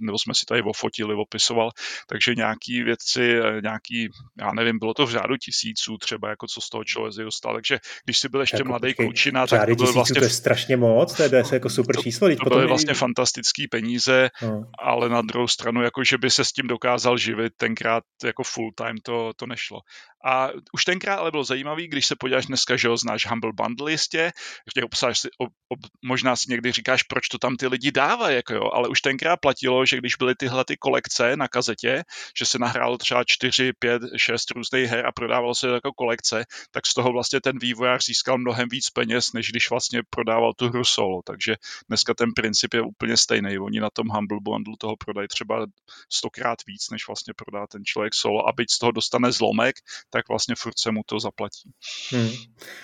[0.00, 1.70] nebo jsme si tady ofotili, opisoval,
[2.08, 4.08] takže nějaký věci, eh, nějaký,
[4.40, 7.54] já nevím, bylo to v řádu tisíců třeba, jako co z toho člověk dostal.
[7.54, 10.20] Takže když si byl ještě jako, mladý klučina, tak to bylo vlastně...
[10.20, 12.28] To je strašně moc, to je, to je jako super číslo.
[12.28, 14.64] To, to byly vlastně fantastický peníze, no.
[14.78, 18.70] ale na druhou stranu, jako že by se s tím dokázal živit, tenkrát jako full
[18.76, 19.80] time to, to nešlo.
[20.24, 23.90] A už tenkrát ale bylo zajímavý, když se podíváš dneska, že ho znáš Humble Bundle
[23.90, 24.32] jistě,
[24.76, 28.36] že obsáš si, ob, ob, možná si někdy říkáš, proč to tam ty lidi dávají,
[28.36, 32.02] jako jo, ale už tenkrát platilo, že když byly tyhle ty kolekce na kazetě,
[32.38, 36.86] že se nahrálo třeba 4, 5, 6 různých her a prodávalo se jako kolekce, tak
[36.86, 40.84] z toho vlastně ten vývojář získal mnohem víc peněz, než když vlastně prodával tu hru
[40.84, 41.20] solo.
[41.26, 41.56] Takže
[41.88, 43.58] dneska ten princip je úplně stejný.
[43.58, 45.66] Oni na tom Humble Bundle toho prodají třeba
[46.12, 49.76] stokrát víc, než vlastně prodá ten člověk solo a byť z toho dostane zlomek,
[50.14, 51.70] tak vlastně furt se mu to zaplatí.
[52.10, 52.30] Hmm.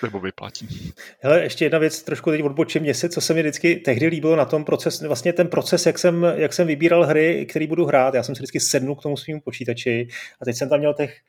[0.03, 0.93] Nebo vyplatí.
[1.19, 4.35] Hele, ještě jedna věc, trošku teď odbočím mě se, co se mi vždycky tehdy líbilo
[4.35, 8.13] na tom proces, vlastně ten proces, jak jsem, jak jsem vybíral hry, který budu hrát,
[8.13, 10.07] já jsem si vždycky sednul k tomu svým počítači
[10.41, 11.21] a teď jsem tam měl těch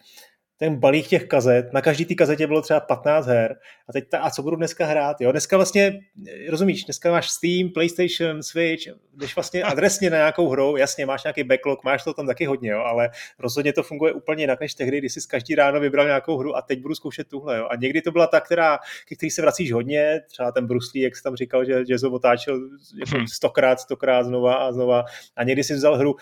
[0.62, 3.56] ten balík těch kazet, na každý té kazetě bylo třeba 15 her.
[3.88, 6.00] A teď ta, a co budu dneska hrát, jo, dneska vlastně,
[6.48, 8.82] rozumíš, dneska máš Steam, PlayStation, Switch,
[9.14, 12.70] jdeš vlastně adresně na nějakou hru, jasně, máš nějaký backlog, máš to tam taky hodně,
[12.70, 16.38] jo, ale rozhodně to funguje úplně jinak než tehdy, kdy jsi každý ráno vybral nějakou
[16.38, 19.30] hru a teď budu zkoušet tuhle, jo, a někdy to byla ta, která, ke který
[19.30, 22.60] se vracíš hodně, třeba ten Bruce Lee, jak jsi tam říkal, že, že otáčel
[22.98, 23.26] jako hmm.
[23.26, 25.04] stokrát, stokrát znova a znova.
[25.36, 26.16] A někdy si vzal hru,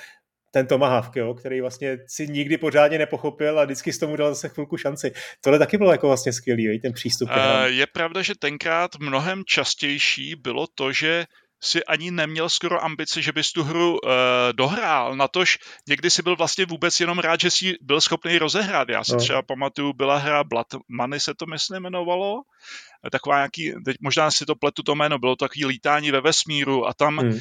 [0.51, 4.49] ten Tomahawk, jo, který vlastně si nikdy pořádně nepochopil a vždycky s tomu dal zase
[4.49, 5.13] chvilku šanci.
[5.41, 7.31] Tohle taky bylo jako vlastně skvělý, ten přístup.
[7.31, 11.25] Uh, je pravda, že tenkrát mnohem častější bylo to, že
[11.63, 13.99] si ani neměl skoro ambice, že bys tu hru uh,
[14.53, 15.59] dohrál, natož
[15.89, 18.89] někdy si byl vlastně vůbec jenom rád, že si byl schopný rozehrát.
[18.89, 19.19] Já si no.
[19.19, 22.43] třeba pamatuju, byla hra Blood Money se to myslím jmenovalo,
[23.13, 26.87] taková nějaký, teď možná si to pletu to jméno, bylo to takový lítání ve vesmíru
[26.87, 27.39] a tam hmm.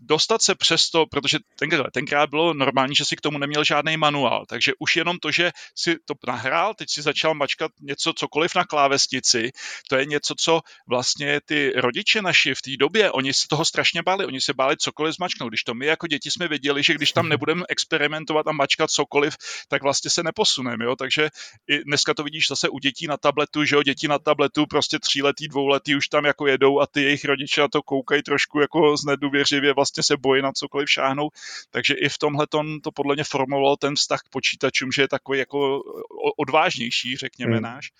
[0.00, 3.96] dostat se přes to, protože tenkrát, tenkrát bylo normální, že si k tomu neměl žádný
[3.96, 8.54] manuál, takže už jenom to, že si to nahrál, teď si začal mačkat něco, cokoliv
[8.54, 9.50] na klávesnici,
[9.88, 14.02] to je něco, co vlastně ty rodiče naši v té době, oni se toho strašně
[14.02, 17.12] báli, oni se báli cokoliv zmačknout, když to my jako děti jsme věděli, že když
[17.12, 19.36] tam nebudeme experimentovat a mačkat cokoliv,
[19.68, 21.28] tak vlastně se neposuneme, jo, takže
[21.70, 24.98] i dneska to vidíš zase u dětí na tabletu, že jo, děti na tabletu prostě
[24.98, 28.96] tříletý, dvouletý už tam jako jedou a ty jejich rodiče na to koukají trošku jako
[28.96, 31.28] znedůvěřivě, vlastně se bojí na cokoliv šáhnou.
[31.70, 32.46] Takže i v tomhle
[32.82, 35.82] to podle mě formovalo ten vztah k počítačům, že je takový jako
[36.36, 37.62] odvážnější, řekněme hmm.
[37.62, 37.90] náš.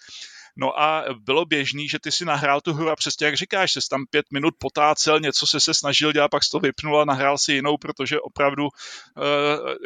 [0.56, 3.80] No a bylo běžný, že ty si nahrál tu hru a přesně jak říkáš, se
[3.90, 7.52] tam pět minut potácel, něco se se snažil dělat, pak to vypnul a nahrál si
[7.52, 8.70] jinou, protože opravdu uh,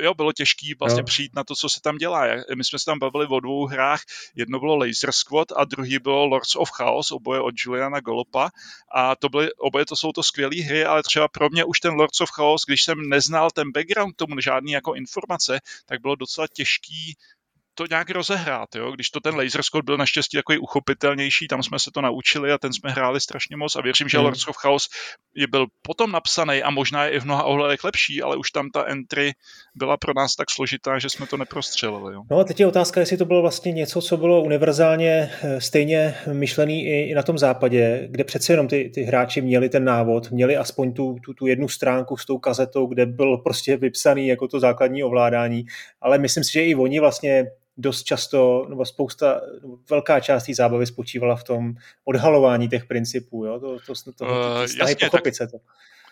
[0.04, 1.04] jo, bylo těžký vlastně jo.
[1.04, 2.24] přijít na to, co se tam dělá.
[2.56, 4.00] My jsme se tam bavili o dvou hrách,
[4.34, 8.50] jedno bylo Laser Squad a druhý bylo Lords of Chaos, oboje od Juliana Golopa
[8.94, 11.94] a to byly, oboje to jsou to skvělé hry, ale třeba pro mě už ten
[11.94, 16.46] Lords of Chaos, když jsem neznal ten background tomu, žádný jako informace, tak bylo docela
[16.52, 17.16] těžký
[17.78, 18.92] to nějak rozehrát, jo?
[18.92, 22.58] když to ten laser Scott byl naštěstí takový uchopitelnější, tam jsme se to naučili a
[22.58, 24.24] ten jsme hráli strašně moc a věřím, že hmm.
[24.24, 24.88] Lords of Chaos
[25.34, 28.70] je byl potom napsaný a možná je i v mnoha ohledech lepší, ale už tam
[28.70, 29.32] ta entry
[29.74, 32.14] byla pro nás tak složitá, že jsme to neprostřelili.
[32.14, 32.22] Jo?
[32.30, 36.14] No a teď je otázka, jestli to bylo vlastně něco, co bylo univerzálně eh, stejně
[36.32, 40.30] myšlený i, i na tom západě, kde přece jenom ty, ty hráči měli ten návod,
[40.30, 44.48] měli aspoň tu, tu, tu jednu stránku s tou kazetou, kde byl prostě vypsaný jako
[44.48, 45.66] to základní ovládání,
[46.00, 47.46] ale myslím si, že i oni vlastně
[47.78, 53.44] dost často, nebo spousta, nebo velká část té zábavy spočívala v tom odhalování těch principů,
[53.44, 53.60] jo?
[53.60, 55.34] To, to, to, to, to, to jasně, pochopit tak...
[55.34, 55.58] se to.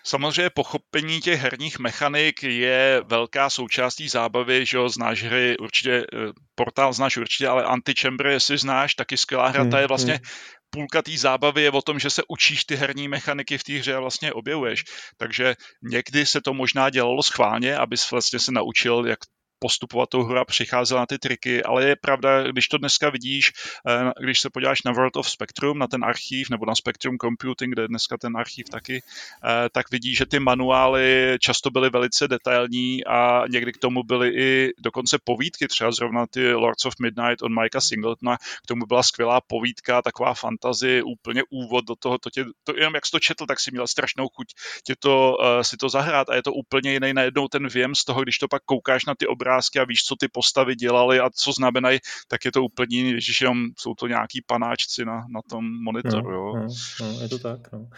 [0.05, 6.33] Samozřejmě pochopení těch herních mechanik je velká součástí zábavy, že jo, znáš hry určitě, eh,
[6.55, 10.23] portál znáš určitě, ale Antichamber, jestli znáš, taky skvělá hra, hmm, ta je vlastně hmm
[10.71, 13.95] půlka té zábavy je o tom, že se učíš ty herní mechaniky v té hře
[13.95, 14.85] a vlastně objevuješ.
[15.17, 19.19] Takže někdy se to možná dělalo schválně, abys vlastně se naučil, jak
[19.59, 23.53] postupovat tou hru a přicházela na ty triky, ale je pravda, když to dneska vidíš,
[23.89, 27.73] eh, když se podíváš na World of Spectrum, na ten archív, nebo na Spectrum Computing,
[27.73, 32.29] kde je dneska ten archív taky, eh, tak vidíš, že ty manuály často byly velice
[32.29, 37.43] detailní a někdy k tomu byly i dokonce povídky, třeba zrovna ty Lords of Midnight
[37.43, 42.31] od Mikea Singletona, k tomu byla skvělá povídka, taková fantazie, úplně úvod do toho, to
[42.31, 44.47] tě, to, jenom jak jsi to četl, tak si měl strašnou chuť
[44.85, 48.05] tě to, uh, si to zahrát a je to úplně jiný najednou ten věm z
[48.05, 51.21] toho, když to pak koukáš na ty obrázky obrázky a víš, co ty postavy dělaly
[51.21, 55.15] a co znamenají, tak je to úplně jiný, když jenom jsou to nějaký panáčci na,
[55.15, 56.31] na tom monitoru.
[56.31, 56.53] No, jo.
[56.57, 56.67] No,
[57.01, 57.73] no, je to tak.
[57.73, 57.89] No.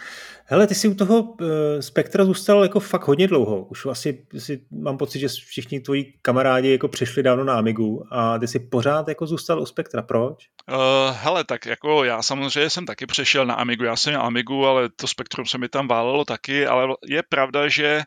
[0.45, 1.37] Hele, ty jsi u toho uh,
[1.81, 3.65] Spektra zůstal jako fakt hodně dlouho.
[3.65, 8.39] Už asi si, mám pocit, že všichni tvoji kamarádi jako přišli dávno na Amigu a
[8.39, 10.03] ty jsi pořád jako zůstal u Spektra.
[10.03, 10.49] Proč?
[10.69, 10.77] Uh,
[11.17, 13.85] hele, tak jako já samozřejmě jsem taky přešel na Amigu.
[13.85, 17.69] Já jsem měl Amigu, ale to Spektrum se mi tam válelo taky, ale je pravda,
[17.69, 18.03] že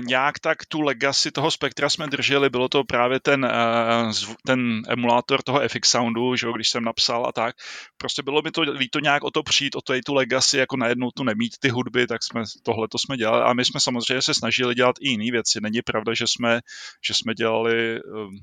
[0.00, 4.12] nějak tak tu legacy toho spektra jsme drželi, bylo to právě ten, uh,
[4.46, 7.56] ten emulátor toho FX Soundu, že jo, když jsem napsal a tak.
[7.96, 11.10] Prostě bylo mi to líto nějak o to přijít, o to tu legacy, jako najednou
[11.10, 13.44] tu nemít ty hudby, tak jsme tohle to jsme dělali.
[13.44, 15.60] A my jsme samozřejmě se snažili dělat i jiné věci.
[15.62, 16.60] Není pravda, že jsme,
[17.06, 18.38] že jsme dělali um,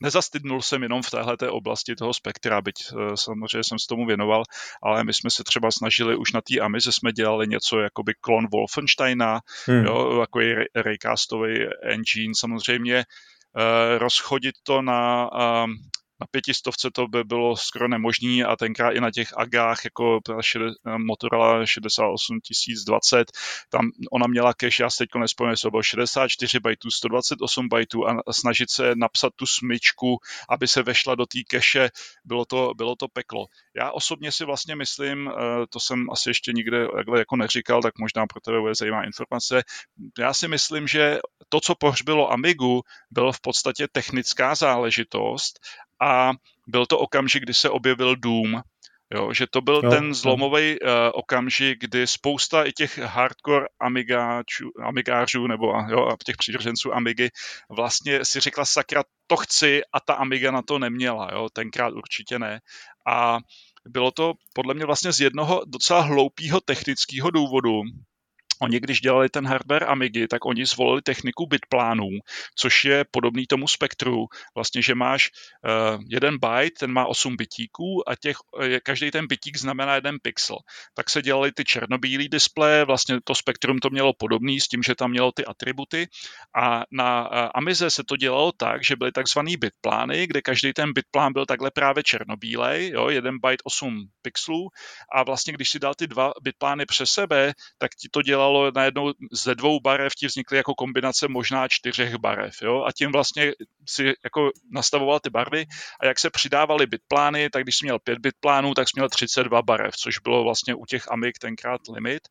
[0.00, 4.42] nezastydnul jsem jenom v téhle oblasti toho spektra, byť eh, samozřejmě jsem se tomu věnoval,
[4.82, 8.14] ale my jsme se třeba snažili už na té Amize jsme dělali něco jako by
[8.20, 9.84] klon Wolfensteina, hmm.
[9.84, 10.38] jo, jako
[10.74, 15.70] raycastový engine, samozřejmě uh, rozchodit to na uh,
[16.20, 20.20] na pětistovce to by bylo skoro nemožné a tenkrát i na těch agách jako
[20.96, 23.32] Motorola 68020,
[23.70, 28.22] tam ona měla cache, já se teď nespomínám, to bylo 64 bajtů, 128 bajtů a
[28.30, 31.90] snažit se napsat tu smyčku, aby se vešla do té cache,
[32.24, 33.46] bylo to, bylo to peklo.
[33.76, 35.32] Já osobně si vlastně myslím, eh,
[35.70, 39.62] to jsem asi ještě nikde takhle jako neříkal, tak možná pro tebe bude zajímavá informace,
[40.18, 45.60] já si myslím, že to, co pohřbilo Amigu, bylo v podstatě technická záležitost
[46.00, 46.32] a
[46.66, 48.62] byl to okamžik, kdy se objevil Doom,
[49.14, 54.70] Jo, že to byl jo, ten zlomový uh, okamžik, kdy spousta i těch hardcore amigáčů,
[54.82, 57.30] amigářů nebo jo, těch přívrženců Amigy
[57.70, 62.38] vlastně si řekla, sakra, to chci a ta Amiga na to neměla, jo, tenkrát určitě
[62.38, 62.60] ne.
[63.06, 63.38] A
[63.88, 67.82] bylo to podle mě vlastně z jednoho docela hloupého technického důvodu,
[68.62, 72.08] Oni, když dělali ten hardware Amigy, tak oni zvolili techniku bitplánů,
[72.54, 74.26] což je podobný tomu spektru.
[74.54, 75.30] Vlastně, že máš
[75.64, 80.16] uh, jeden byte, ten má 8 bitíků a těch, uh, každý ten bitík znamená jeden
[80.22, 80.56] pixel.
[80.94, 84.94] Tak se dělali ty černobílý displeje, vlastně to spektrum to mělo podobný s tím, že
[84.94, 86.08] tam mělo ty atributy
[86.56, 90.92] a na uh, Amize se to dělalo tak, že byly takzvaný bitplány, kde každý ten
[90.92, 94.68] bitplán byl takhle právě černobílej, jo, jeden byte 8 pixelů
[95.14, 98.70] a vlastně, když si dal ty dva bitplány přes sebe, tak ti to dělalo dělalo
[98.74, 103.52] najednou ze dvou barev ti vznikly jako kombinace možná čtyřech barev, jo, a tím vlastně
[103.88, 105.64] si jako nastavoval ty barvy.
[106.00, 109.62] A jak se přidávaly bitplány, tak když jsi měl pět bitplánů, tak jsi měl 32
[109.62, 112.22] barev, což bylo vlastně u těch Amig tenkrát limit.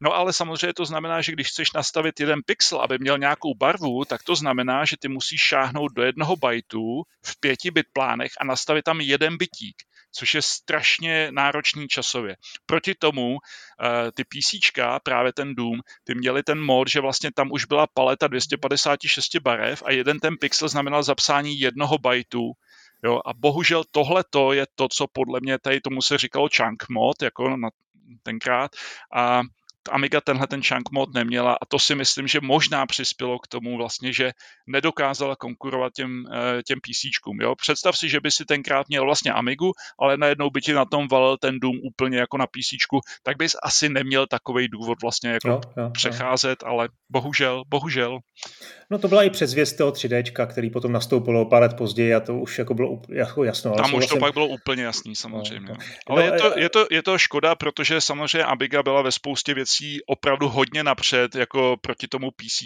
[0.00, 4.04] No ale samozřejmě to znamená, že když chceš nastavit jeden pixel, aby měl nějakou barvu,
[4.04, 8.84] tak to znamená, že ty musíš šáhnout do jednoho bajtu v pěti bitplánech a nastavit
[8.84, 9.76] tam jeden bitík
[10.16, 12.36] což je strašně náročný časově.
[12.66, 13.38] Proti tomu uh,
[14.14, 14.54] ty PC,
[15.02, 19.82] právě ten Doom, ty měli ten mod, že vlastně tam už byla paleta 256 barev
[19.86, 22.52] a jeden ten pixel znamenal zapsání jednoho bajtu
[23.04, 26.88] Jo, a bohužel tohle to je to, co podle mě tady tomu se říkalo chunk
[26.90, 27.68] mod, jako na
[28.22, 28.70] tenkrát.
[29.14, 29.42] A
[29.92, 33.76] Amiga tenhle ten chunk mod neměla a to si myslím, že možná přispělo k tomu
[33.76, 34.32] vlastně, že
[34.66, 37.40] nedokázala konkurovat těm, eh, těm PCčkům.
[37.40, 37.54] Jo?
[37.54, 41.08] Představ si, že by si tenkrát měl vlastně Amigu, ale najednou by ti na tom
[41.08, 45.48] valil ten Doom úplně jako na PCčku, tak bys asi neměl takový důvod vlastně jako
[45.48, 46.68] jo, jo, přecházet, jo.
[46.68, 48.18] ale bohužel, bohužel.
[48.90, 52.38] No to byla i předzvěst toho 3D, který potom nastoupilo pár let později a to
[52.38, 53.74] už jako bylo jako jasno.
[53.74, 55.68] Tam už to pak bylo úplně jasný samozřejmě.
[55.68, 59.12] No, ale no, je, to, je, to, je to škoda, protože samozřejmě Amiga byla ve
[59.12, 59.75] spoustě věcí
[60.06, 62.62] opravdu hodně napřed, jako proti tomu PC.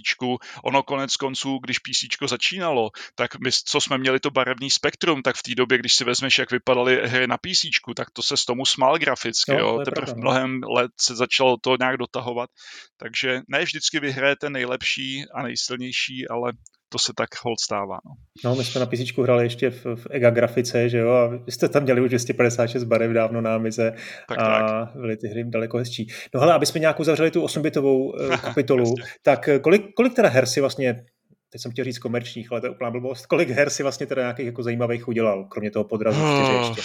[0.64, 5.36] Ono konec konců, když PC začínalo, tak my, co jsme měli to barevný spektrum, tak
[5.36, 8.44] v té době, když si vezmeš, jak vypadaly hry na PC, tak to se s
[8.44, 9.52] tomu smál graficky.
[9.52, 9.78] No, jo.
[9.84, 10.20] Teprve pravda, no.
[10.20, 12.50] mnohem let se začalo to nějak dotahovat.
[12.96, 16.52] Takže ne vždycky vyhraje nejlepší a nejsilnější, ale
[16.92, 17.98] to se tak hold stává.
[18.04, 18.12] No.
[18.44, 21.52] no my jsme na PC hráli ještě v, v EGA grafice, že jo, a vy
[21.52, 23.92] jste tam měli už 256 barev dávno na Amize
[24.28, 24.96] tak, a tak.
[24.96, 26.08] byly ty hry daleko hezčí.
[26.34, 30.28] No hele, aby jsme nějakou zavřeli tu 8-bitovou uh, kapitolu, tak eh, kolik, kolik teda
[30.28, 31.04] her si vlastně
[31.52, 33.26] teď jsem chtěl říct komerčních, ale to je úplná blbost.
[33.26, 36.20] Kolik her si vlastně teda nějakých jako zajímavých udělal, kromě toho podrazu
[36.58, 36.82] ještě?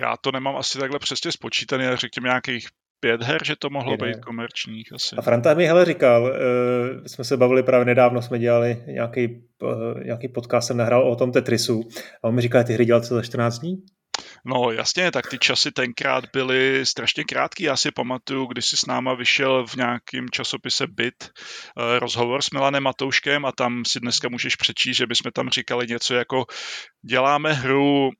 [0.00, 2.68] Já to nemám asi takhle přesně spočítaný, ale řekněme nějakých
[3.00, 5.16] pět her, že to mohlo být komerčních asi.
[5.16, 6.30] A Franta mi hele říkal, uh,
[7.06, 9.28] jsme se bavili právě nedávno, jsme dělali nějaký,
[9.62, 11.88] uh, nějaký podcast, jsem nahrál o tom Tetrisu
[12.22, 13.82] a on mi říkal, ty hry dělal co za 14 dní?
[14.44, 17.64] No jasně, tak ty časy tenkrát byly strašně krátký.
[17.64, 22.50] Já si pamatuju, když si s náma vyšel v nějakém časopise Bit uh, rozhovor s
[22.50, 26.44] Milanem Matouškem a tam si dneska můžeš přečíst, že bychom tam říkali něco jako
[27.10, 28.10] děláme hru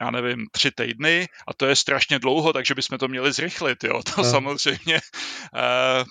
[0.00, 4.02] já nevím, tři týdny a to je strašně dlouho, takže bychom to měli zrychlit, jo.
[4.02, 4.30] To no.
[4.30, 5.00] samozřejmě
[5.54, 6.04] uh,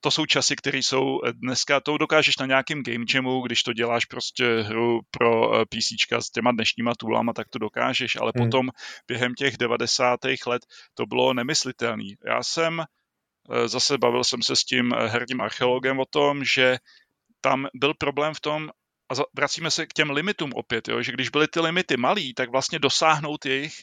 [0.00, 4.04] to jsou časy, které jsou dneska, to dokážeš na nějakém game jamu, když to děláš
[4.04, 8.46] prostě hru pro eh, PC s těma dnešníma toolama, tak to dokážeš, ale hmm.
[8.46, 8.68] potom
[9.08, 10.20] během těch 90.
[10.46, 10.62] let
[10.94, 12.04] to bylo nemyslitelné.
[12.26, 16.76] Já jsem eh, zase bavil jsem se s tím herním archeologem o tom, že
[17.40, 18.70] tam byl problém v tom,
[19.12, 22.50] a vracíme se k těm limitům opět, jo, že když byly ty limity malý, tak
[22.50, 23.74] vlastně dosáhnout jejich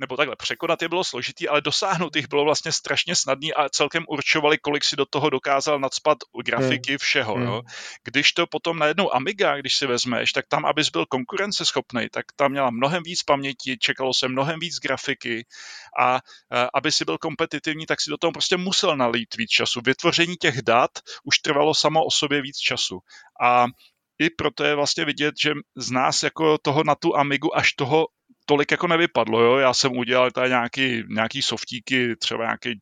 [0.00, 4.04] nebo takhle, překonat je bylo složitý, ale dosáhnout jich bylo vlastně strašně snadný a celkem
[4.08, 6.98] určovali, kolik si do toho dokázal nadspat grafiky, hmm.
[6.98, 7.34] všeho.
[7.34, 7.44] Hmm.
[7.44, 7.62] Jo.
[8.04, 12.50] Když to potom najednou Amiga, když si vezmeš, tak tam, abys byl konkurenceschopný, tak tam
[12.50, 15.46] měla mnohem víc paměti, čekalo se mnohem víc grafiky
[16.00, 16.20] a, a
[16.74, 19.80] aby si byl kompetitivní, tak si do toho prostě musel nalít víc času.
[19.84, 20.90] Vytvoření těch dat
[21.24, 22.98] už trvalo samo o sobě víc času.
[23.42, 23.66] A
[24.20, 28.06] i proto je vlastně vidět, že z nás jako toho na tu Amigu až toho
[28.46, 29.56] tolik jako nevypadlo, jo.
[29.56, 32.80] Já jsem udělal tady nějaký, nějaký softíky, třeba nějaký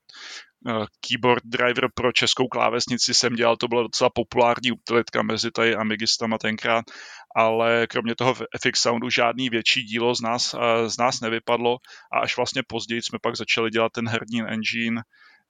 [0.67, 5.75] uh, keyboard driver pro českou klávesnici jsem dělal, to byla docela populární utilitka mezi tady
[5.75, 6.85] Amigistama tenkrát,
[7.37, 11.77] ale kromě toho v FX Soundu žádný větší dílo z nás, uh, z nás nevypadlo
[12.13, 15.03] a až vlastně později jsme pak začali dělat ten herní engine,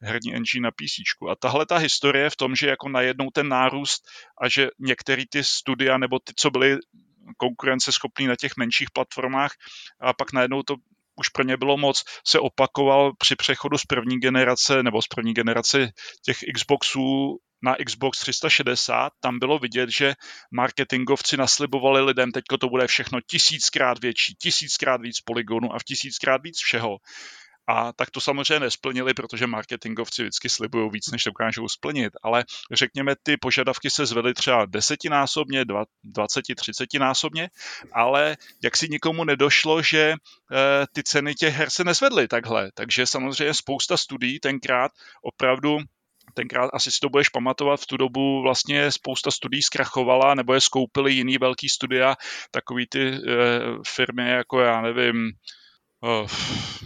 [0.02, 1.30] herní engine na PC.
[1.30, 4.02] A tahle ta historie v tom, že jako najednou ten nárůst
[4.42, 6.78] a že některé ty studia nebo ty, co byly
[7.36, 9.52] konkurenceschopný na těch menších platformách
[10.00, 10.74] a pak najednou to
[11.16, 15.34] už pro ně bylo moc, se opakoval při přechodu z první generace nebo z první
[15.34, 15.92] generace
[16.24, 20.14] těch Xboxů na Xbox 360, tam bylo vidět, že
[20.52, 26.42] marketingovci naslibovali lidem, teďko to bude všechno tisíckrát větší, tisíckrát víc polygonů a v tisíckrát
[26.42, 26.96] víc všeho.
[27.68, 32.12] A tak to samozřejmě nesplnili, protože marketingovci vždycky slibují víc, než dokážou splnit.
[32.22, 35.64] Ale řekněme, ty požadavky se zvedly třeba desetinásobně,
[36.04, 37.50] dvaceti, třicetinásobně,
[37.92, 42.70] ale jak si nikomu nedošlo, že eh, ty ceny těch her se nezvedly takhle.
[42.74, 45.78] Takže samozřejmě spousta studií tenkrát opravdu
[46.34, 50.60] tenkrát asi si to budeš pamatovat, v tu dobu vlastně spousta studií zkrachovala nebo je
[50.60, 52.16] skoupili jiný velký studia,
[52.50, 53.18] takový ty e,
[53.86, 55.32] firmy jako já nevím,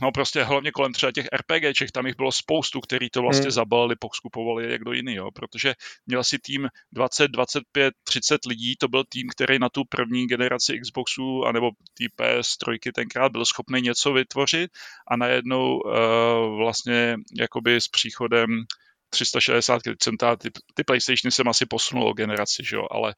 [0.02, 3.50] no prostě hlavně kolem třeba těch RPGček, tam jich bylo spoustu, který to vlastně hmm.
[3.50, 5.74] zabalili, poskupovali jak do jiný, jo, protože
[6.06, 10.80] měl si tým 20, 25, 30 lidí, to byl tým, který na tu první generaci
[10.80, 14.70] Xboxů anebo tý PS3 tenkrát byl schopný něco vytvořit
[15.08, 18.64] a najednou uh, vlastně jakoby s příchodem
[19.12, 23.14] 360, jsem ta, ty, ty PlayStationy jsem asi posunul o generaci, že jo, ale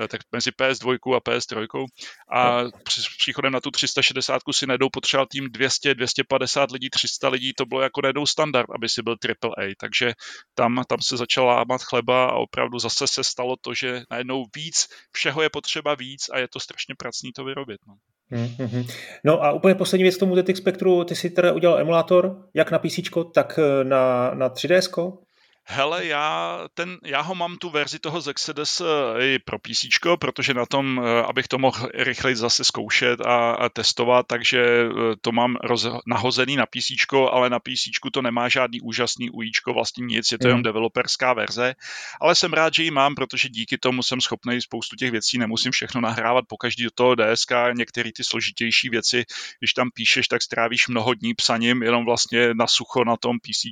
[0.00, 1.66] eh, tak mezi PS2 a PS3
[2.32, 7.52] a při příchodem na tu 360 si najednou potřeboval tým 200, 250 lidí, 300 lidí,
[7.56, 10.12] to bylo jako najednou standard, aby si byl AAA, takže
[10.54, 14.88] tam, tam se začala lámat chleba a opravdu zase se stalo to, že najednou víc,
[15.12, 17.78] všeho je potřeba víc a je to strašně pracný to vyrobit.
[17.86, 17.94] No.
[18.32, 18.90] Mm-hmm.
[19.24, 22.70] No a úplně poslední věc k tomu ZX Spectru, ty si teda udělal emulátor, jak
[22.70, 22.98] na PC,
[23.34, 25.18] tak eh, na, na 3DS?
[25.70, 28.82] Hele, já, ten, já ho mám tu verzi toho z Exodus
[29.20, 29.86] i pro PC,
[30.20, 35.16] protože na tom, eh, abych to mohl rychleji zase zkoušet a, a testovat, takže eh,
[35.20, 36.90] to mám roz, nahozený na PC,
[37.30, 40.48] ale na PC to nemá žádný úžasný UIčko, vlastně nic, je to mm.
[40.48, 41.74] jenom developerská verze,
[42.20, 45.72] ale jsem rád, že ji mám, protože díky tomu jsem schopný spoustu těch věcí, nemusím
[45.72, 49.24] všechno nahrávat po každý do toho DSK, některé ty složitější věci,
[49.58, 53.68] když tam píšeš, tak strávíš mnoho dní psaním, jenom vlastně na sucho na tom PC,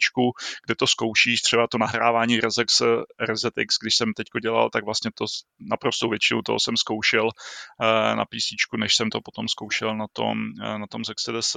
[0.67, 2.83] kde to zkoušíš, třeba to nahrávání Rezex,
[3.31, 5.25] RZX, když jsem teď dělal, tak vlastně to
[5.61, 10.39] naprosto většinu toho jsem zkoušel eh, na PC, než jsem to potom zkoušel na tom,
[10.63, 11.57] eh, na tom ZXDS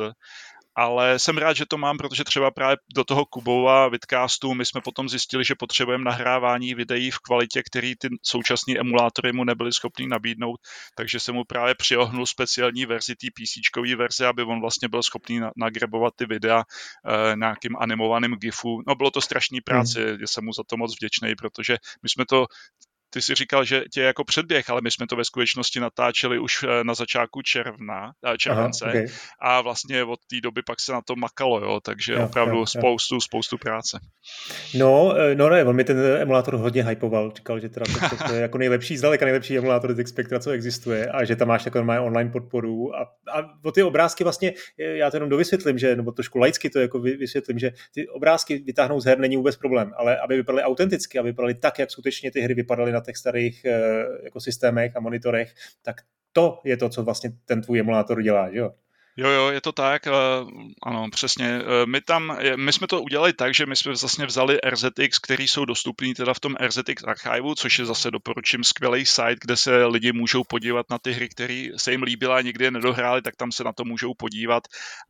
[0.80, 4.82] ale jsem rád, že to mám, protože třeba právě do toho Kubova vidcastu my jsme
[4.82, 10.08] potom zjistili, že potřebujeme nahrávání videí v kvalitě, který ty současné emulátory mu nebyly schopný
[10.08, 10.60] nabídnout,
[10.96, 15.42] takže jsem mu právě přiohnul speciální verzi, té PC verze, aby on vlastně byl schopný
[15.58, 18.82] nagrebovat ty videa e, nějakým animovaným GIFu.
[18.88, 20.18] No bylo to strašný práce, hmm.
[20.26, 22.46] jsem mu za to moc vděčný, protože my jsme to
[23.10, 26.64] ty si říkal, že tě jako předběh, ale my jsme to ve skutečnosti natáčeli už
[26.64, 29.08] eh, na začátku června, eh, července Aha, okay.
[29.42, 32.66] a vlastně od té doby pak se na to makalo, jo, takže jo, opravdu jo,
[32.66, 33.22] spoustu, jo.
[33.22, 34.00] spoustu práce.
[34.74, 38.24] No, eh, no ne, on mi ten emulátor hodně hypoval, říkal, že teda to, to,
[38.24, 41.64] to je jako nejlepší, zdaleka nejlepší emulátor z Spectra, co existuje a že tam máš
[41.64, 46.12] takovou online podporu a, a o ty obrázky vlastně, já to jenom dovysvětlím, že, nebo
[46.12, 50.18] trošku laicky to jako vysvětlím, že ty obrázky vytáhnout z her není vůbec problém, ale
[50.18, 54.06] aby vypadaly autenticky, aby vypadaly tak, jak skutečně ty hry vypadaly na těch starých eh,
[54.24, 55.96] jako systémech a monitorech, tak
[56.34, 58.72] to je to, co vlastně ten tvůj emulátor dělá, že jo?
[59.18, 60.12] Jo, jo, je to tak, eh,
[60.84, 61.48] ano, přesně.
[61.48, 65.48] Eh, my tam, my jsme to udělali tak, že my jsme vlastně vzali RZX, který
[65.48, 69.86] jsou dostupný teda v tom RZX archivu, což je zase doporučím skvělý site, kde se
[69.86, 73.36] lidi můžou podívat na ty hry, které se jim líbila a nikdy je nedohráli, tak
[73.36, 74.64] tam se na to můžou podívat,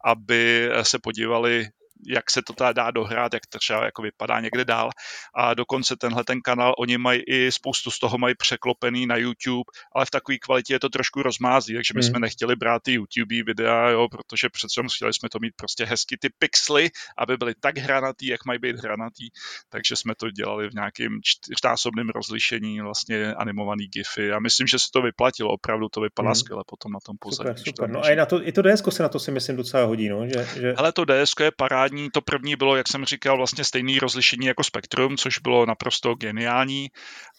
[0.03, 1.69] aby se podívali
[2.07, 4.89] jak se to dá dohrát, jak to třeba jako vypadá někde dál.
[5.35, 9.63] A dokonce tenhle ten kanál, oni mají i spoustu z toho mají překlopený na YouTube,
[9.95, 12.09] ale v takové kvalitě je to trošku rozmází, takže my hmm.
[12.09, 16.17] jsme nechtěli brát ty YouTube videa, jo, protože přece chtěli jsme to mít prostě hezky
[16.17, 19.29] ty pixely, aby byly tak hranatý, jak mají být hranatý,
[19.69, 24.85] takže jsme to dělali v nějakém čtyřnásobném rozlišení vlastně animovaný gify a myslím, že se
[24.93, 26.35] to vyplatilo, opravdu to vypadá hmm.
[26.35, 27.49] skvěle potom na tom pozadí.
[27.49, 27.89] Super, super.
[27.89, 30.09] No a i, na to, i to DSK se na to si myslím docela hodí,
[30.09, 30.73] no, že, že...
[30.77, 32.09] Hele, to DSK je parádní parádní.
[32.11, 36.89] To první bylo, jak jsem říkal, vlastně stejné rozlišení jako Spectrum, což bylo naprosto geniální.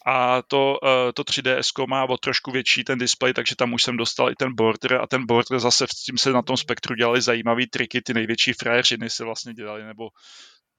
[0.05, 3.97] A to, eh, to 3DS má o trošku větší ten display, takže tam už jsem
[3.97, 7.21] dostal i ten border a ten border zase s tím se na tom Spektru dělali
[7.21, 10.09] zajímavé triky, ty největší frajeřiny se vlastně dělali, nebo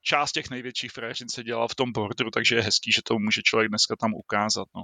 [0.05, 3.43] část těch největších frajeřin se dělala v tom borderu, takže je hezký, že to může
[3.43, 4.69] člověk dneska tam ukázat.
[4.75, 4.83] No.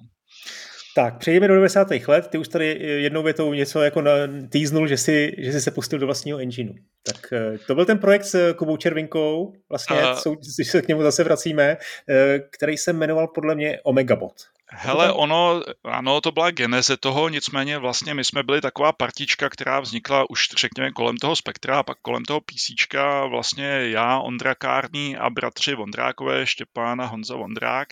[0.95, 1.89] Tak, přejdeme do 90.
[2.09, 2.29] let.
[2.29, 4.13] Ty už tady jednou větou něco jako na,
[4.49, 6.75] týznul, že jsi, že jsi se pustil do vlastního engineu.
[7.03, 11.03] Tak eh, to byl ten projekt s Kubou Červinkou, vlastně, uh, když se k němu
[11.03, 11.77] zase vracíme,
[12.09, 14.35] eh, který se jmenoval podle mě Omegabot.
[14.71, 19.81] Hele, ono, ano, to byla geneze toho, nicméně vlastně my jsme byli taková partička, která
[19.81, 22.95] vznikla už řekněme kolem toho spektra a pak kolem toho PC,
[23.31, 27.89] vlastně já, Ondra Kárný a bratři Vondrákové, Štěpán a Honza Vondrák.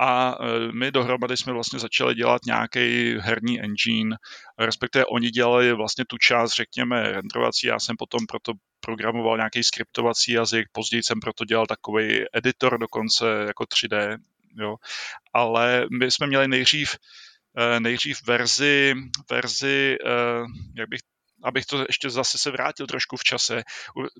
[0.00, 4.16] A e, my dohromady jsme vlastně začali dělat nějaký herní engine,
[4.58, 10.32] respektive oni dělali vlastně tu část, řekněme, renderovací, já jsem potom proto programoval nějaký skriptovací
[10.32, 14.16] jazyk, později jsem proto dělal takový editor dokonce jako 3D
[14.56, 14.76] jo.
[15.32, 16.96] Ale my jsme měli nejdřív
[17.56, 18.94] eh, nejdřív verzi,
[19.30, 20.44] verzi, eh,
[20.76, 21.00] jak bych
[21.44, 23.62] abych to ještě zase se vrátil trošku v čase,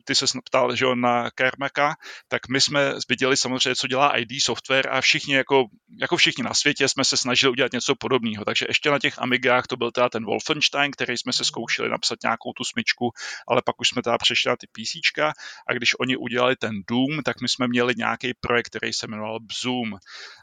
[0.04, 1.94] ty se ptal, že na Kermaka,
[2.28, 5.64] tak my jsme viděli samozřejmě, co dělá ID software a všichni, jako,
[6.00, 8.44] jako všichni na světě, jsme se snažili udělat něco podobného.
[8.44, 12.18] Takže ještě na těch Amigách to byl teda ten Wolfenstein, který jsme se zkoušeli napsat
[12.22, 13.10] nějakou tu smyčku,
[13.48, 15.18] ale pak už jsme teda přešli na ty PC
[15.66, 19.38] a když oni udělali ten Doom, tak my jsme měli nějaký projekt, který se jmenoval
[19.62, 19.98] Zoom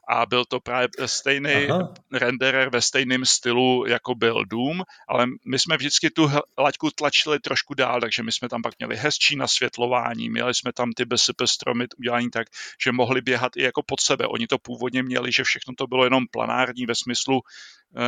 [0.09, 1.93] a byl to právě stejný Aha.
[2.11, 7.73] renderer ve stejném stylu, jako byl Doom, ale my jsme vždycky tu laťku tlačili trošku
[7.73, 11.85] dál, takže my jsme tam pak měli hezčí nasvětlování, měli jsme tam ty BSP stromy
[11.97, 12.47] udělání tak,
[12.83, 14.27] že mohli běhat i jako pod sebe.
[14.27, 17.41] Oni to původně měli, že všechno to bylo jenom planární ve smyslu,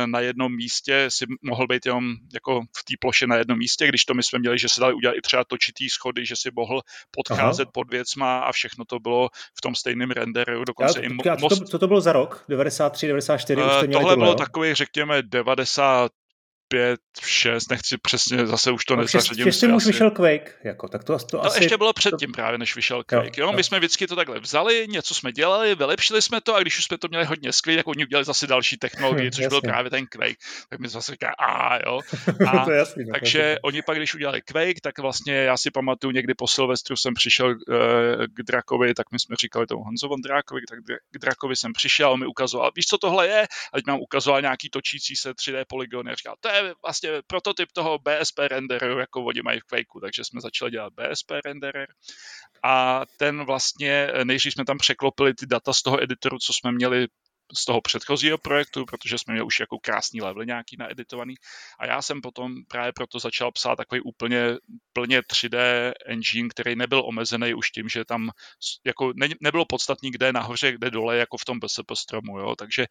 [0.06, 4.04] na jednom místě si mohl být jenom jako v té ploše na jednom místě, když
[4.04, 6.80] to my jsme měli, že se dali udělat i třeba točitý schody, že si mohl
[7.10, 7.70] podcházet Aha.
[7.74, 9.28] pod věcma a všechno to bylo
[9.58, 10.64] v tom stejném renderu.
[10.64, 12.44] Dokonce já, i mo- co, to, co to bylo za rok?
[12.48, 13.62] 93, 94?
[13.62, 14.34] Uh, tohle bylo jo?
[14.34, 16.12] takový, řekněme, 90,
[16.70, 19.46] 5, 6, nechci přesně, zase už to no, nezařadím.
[19.46, 21.62] Ještě už vyšel Quake, jako, tak to, to no, asi...
[21.62, 22.36] ještě bylo předtím to...
[22.36, 25.74] právě, než vyšel Quake, jo, jo, my jsme vždycky to takhle vzali, něco jsme dělali,
[25.74, 28.46] vylepšili jsme to a když už jsme to měli hodně skvělé, tak oni udělali zase
[28.46, 32.00] další technologii, což byl právě ten Quake, tak my zase říkáme, a jo.
[32.46, 33.62] A, to je jasný, no, takže jasný.
[33.62, 37.48] oni pak, když udělali Quake, tak vlastně já si pamatuju, někdy po Silvestru jsem přišel
[37.48, 37.54] uh,
[38.34, 40.78] k Drakovi, tak my jsme říkali tomu Honzovom Drakovi, tak
[41.10, 43.42] k Drakovi jsem přišel, on mi ukazoval, víš, co tohle je?
[43.72, 47.72] A teď mám ukazoval nějaký točící se 3D polygony a říkal, to je vlastně prototyp
[47.72, 51.86] toho BSP renderu, jako oni mají v Quakeu, takže jsme začali dělat BSP renderer.
[52.64, 57.06] A ten vlastně, nejdřív jsme tam překlopili ty data z toho editoru, co jsme měli
[57.56, 61.34] z toho předchozího projektu, protože jsme měli už jako krásný level nějaký naeditovaný.
[61.78, 64.56] A já jsem potom právě proto začal psát takový úplně
[64.92, 65.58] plně 3D
[66.06, 68.30] engine, který nebyl omezený už tím, že tam
[68.86, 72.38] jako ne, nebylo podstatný, kde nahoře, kde dole, jako v tom BSP stromu.
[72.38, 72.56] Jo?
[72.56, 72.86] Takže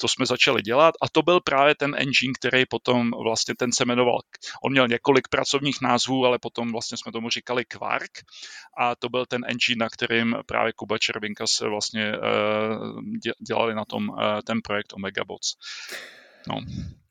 [0.00, 3.84] to jsme začali dělat a to byl právě ten engine, který potom vlastně ten se
[3.84, 4.18] jmenoval,
[4.64, 8.10] on měl několik pracovních názvů, ale potom vlastně jsme tomu říkali Quark
[8.78, 13.00] a to byl ten engine, na kterým právě Kuba Červinka se vlastně uh,
[13.48, 15.54] dělali na tom eh, ten projekt Omegabots.
[16.48, 16.60] No.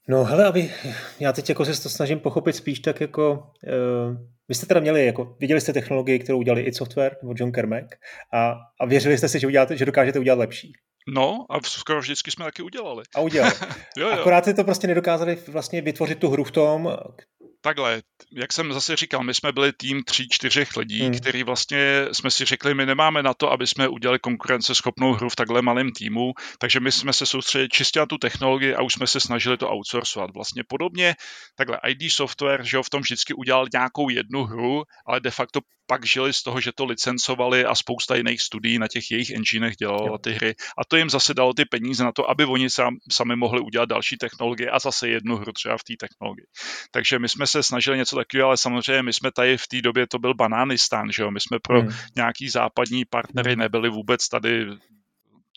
[0.07, 0.71] No hele, aby,
[1.19, 4.17] já teď jako se to snažím pochopit spíš tak jako, uh,
[4.47, 7.95] vy jste teda měli, jako, viděli jste technologii, kterou udělali i software, nebo John Kermack,
[8.34, 10.73] a, a věřili jste si, že, uděláte, že dokážete udělat lepší.
[11.07, 13.03] No a skoro vždycky jsme taky udělali.
[13.15, 13.53] A udělali.
[13.97, 14.13] jo, jo.
[14.13, 16.97] Akorát si to prostě nedokázali vlastně vytvořit tu hru v tom,
[17.62, 18.01] takhle,
[18.32, 21.14] jak jsem zase říkal, my jsme byli tým tří, čtyřech lidí, hmm.
[21.14, 25.36] který vlastně jsme si řekli, my nemáme na to, aby jsme udělali konkurenceschopnou hru v
[25.36, 29.07] takhle malém týmu, takže my jsme se soustředili čistě na tu technologii a už jsme
[29.07, 30.30] se snažili to outsourcovat.
[30.34, 31.16] Vlastně podobně,
[31.55, 35.59] takhle ID Software, že jo, v tom vždycky udělal nějakou jednu hru, ale de facto
[35.91, 39.76] pak žili z toho, že to licencovali a spousta jiných studií na těch jejich enginech
[39.76, 40.55] dělala ty hry.
[40.78, 43.89] A to jim zase dalo ty peníze na to, aby oni sam, sami mohli udělat
[43.89, 46.45] další technologie a zase jednu hru třeba v té technologii.
[46.91, 50.08] Takže my jsme se snažili něco takového, ale samozřejmě my jsme tady v té době,
[50.08, 51.32] to byl Banánistán, že jo?
[51.32, 51.91] My jsme pro hmm.
[52.16, 53.60] nějaký západní partnery hmm.
[53.60, 54.66] nebyli vůbec tady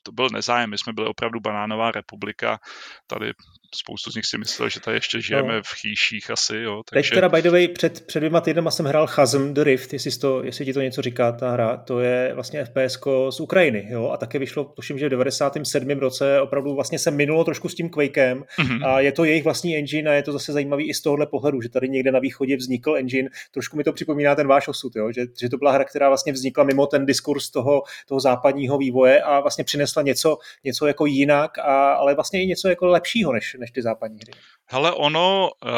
[0.04, 2.58] to byl nezájem, my jsme byli opravdu banánová republika,
[3.06, 3.32] tady
[3.76, 5.62] spoustu z nich si myslel, že tady ještě žijeme no.
[5.62, 6.56] v chýších asi.
[6.56, 7.10] Jo, takže...
[7.10, 10.10] Teď teda, by the way, před, před dvěma týdnama jsem hrál Chasm The Rift, jestli,
[10.10, 12.98] to, jestli ti to něco říká ta hra, to je vlastně FPS
[13.30, 15.90] z Ukrajiny, jo, a také vyšlo, tuším, že v 97.
[15.98, 18.88] roce opravdu vlastně se minulo trošku s tím Quakem mm-hmm.
[18.88, 21.60] a je to jejich vlastní engine a je to zase zajímavý i z tohohle pohledu,
[21.60, 25.12] že tady někde na východě vznikl engine, trošku mi to připomíná ten váš osud, jo,
[25.12, 29.22] že, že to byla hra, která vlastně vznikla mimo ten diskurs toho, toho západního vývoje
[29.22, 33.56] a vlastně přinesla něco, něco jako jinak, a, ale vlastně i něco jako lepšího než,
[33.64, 34.32] než ty západní hry.
[34.66, 35.70] Hele, ono, eh,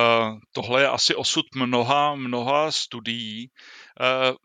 [0.53, 3.51] tohle je asi osud mnoha, mnoha studií,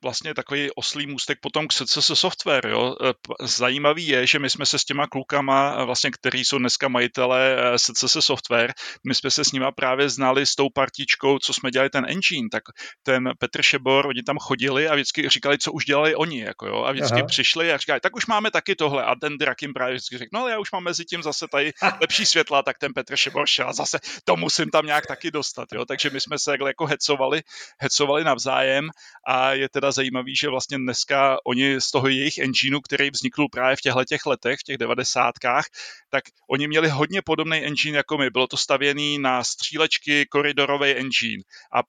[0.04, 2.68] vlastně takový oslý můstek potom k CCS Software.
[2.68, 2.96] Jo.
[3.04, 6.88] Eh, zajímavý je, že my jsme se s těma klukama, eh, vlastně, který jsou dneska
[6.88, 8.74] majitele CCS Software,
[9.08, 12.48] my jsme se s nima právě znali s tou partičkou, co jsme dělali ten engine,
[12.52, 12.64] tak
[13.04, 16.84] ten Petr Šebor, oni tam chodili a vždycky říkali, co už dělali oni, jako jo,
[16.84, 17.28] a vždycky Aha.
[17.28, 20.30] přišli a říkali, tak už máme taky tohle a ten Drak jim právě vždycky řekl,
[20.34, 21.72] no ale já už mám mezi tím zase tady
[22.02, 25.68] lepší světla, tak ten Petr Šebor šel a zase to musím tam nějak taky dostat,
[25.74, 27.42] jo, takže my jsme se jako hecovali,
[27.80, 28.90] hecovali navzájem
[29.28, 33.76] a je teda zajímavý, že vlastně dneska oni z toho jejich engineu, který vznikl právě
[33.76, 35.66] v těchto těch letech, v těch devadesátkách,
[36.10, 38.30] tak oni měli hodně podobný engine jako my.
[38.30, 41.44] Bylo to stavěný na střílečky, koridorový engine
[41.76, 41.84] a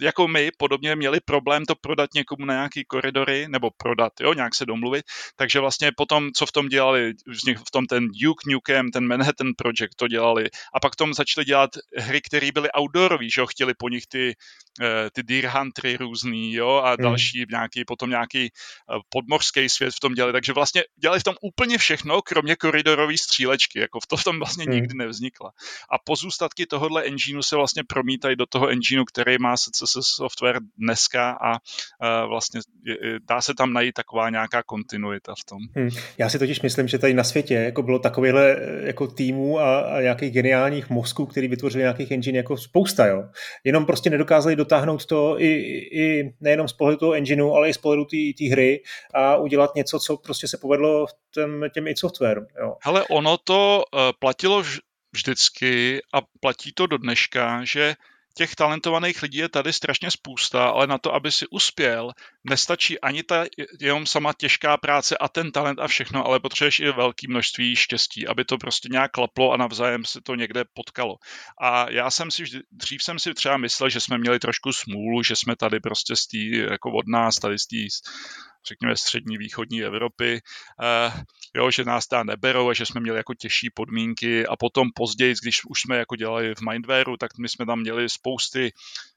[0.00, 4.54] jako my podobně měli problém to prodat někomu na nějaký koridory, nebo prodat, jo, nějak
[4.54, 5.04] se domluvit.
[5.36, 7.12] Takže vlastně potom, co v tom dělali,
[7.68, 11.70] v tom ten Duke Nukem, ten Manhattan Project to dělali a pak tom začali dělat
[11.96, 14.34] hry, které byly outdoorový, že jo, chtěli po nich ty,
[14.80, 16.96] eh, ty Deer Huntery různý, jo, a hmm.
[17.02, 17.46] další hmm.
[17.50, 18.50] nějaký, potom nějaký eh,
[19.08, 23.78] podmořský svět v tom dělali, takže vlastně dělali v tom úplně všechno, kromě koridorové střílečky,
[23.78, 24.74] jako v to v tom vlastně hmm.
[24.74, 25.50] nikdy nevznikla.
[25.90, 30.60] A pozůstatky tohohle engineu se vlastně promítají do toho engineu, který má se se software
[30.78, 31.58] dneska a
[32.26, 32.60] vlastně
[33.28, 35.58] dá se tam najít taková nějaká kontinuita v tom.
[35.74, 35.90] Hmm.
[36.18, 40.00] Já si totiž myslím, že tady na světě jako bylo takovýhle jako týmů a, a
[40.00, 43.24] nějakých geniálních mozků, který vytvořili nějakých engine jako spousta, jo.
[43.64, 45.46] Jenom prostě nedokázali dotáhnout to i,
[45.92, 48.04] i nejenom z pohledu toho engineu, ale i z pohledu
[48.38, 48.82] té hry
[49.14, 52.46] a udělat něco, co prostě se povedlo těm, těm i software.
[52.60, 52.76] Jo.
[52.82, 54.62] Hele, ono to uh, platilo
[55.12, 57.94] vždycky a platí to do dneška, že
[58.36, 62.12] těch talentovaných lidí je tady strašně spousta, ale na to, aby si uspěl,
[62.44, 63.44] nestačí ani ta
[63.80, 68.26] jenom sama těžká práce a ten talent a všechno, ale potřebuješ i velké množství štěstí,
[68.26, 71.16] aby to prostě nějak klaplo a navzájem se to někde potkalo.
[71.60, 75.36] A já jsem si dřív jsem si třeba myslel, že jsme měli trošku smůlu, že
[75.36, 77.76] jsme tady prostě z tý, jako od nás, tady z té
[78.68, 80.40] řekněme, střední východní Evropy,
[81.56, 84.46] jo, že nás tam neberou a že jsme měli jako těžší podmínky.
[84.46, 88.08] A potom později, když už jsme jako dělali v Mindwareu, tak my jsme tam měli
[88.08, 88.72] spousty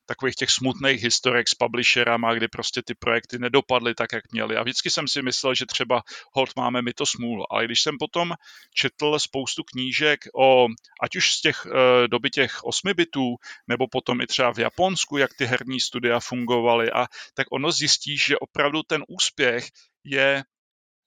[0.09, 4.57] takových těch smutných historek s publisherama, kdy prostě ty projekty nedopadly tak, jak měly.
[4.57, 6.01] A vždycky jsem si myslel, že třeba
[6.33, 7.53] hold máme my to smůlu.
[7.53, 8.33] Ale když jsem potom
[8.73, 10.67] četl spoustu knížek o,
[11.01, 11.71] ať už z těch uh,
[12.07, 13.35] doby těch 8 bitů,
[13.67, 18.17] nebo potom i třeba v Japonsku, jak ty herní studia fungovaly, a tak ono zjistí,
[18.17, 19.69] že opravdu ten úspěch
[20.03, 20.43] je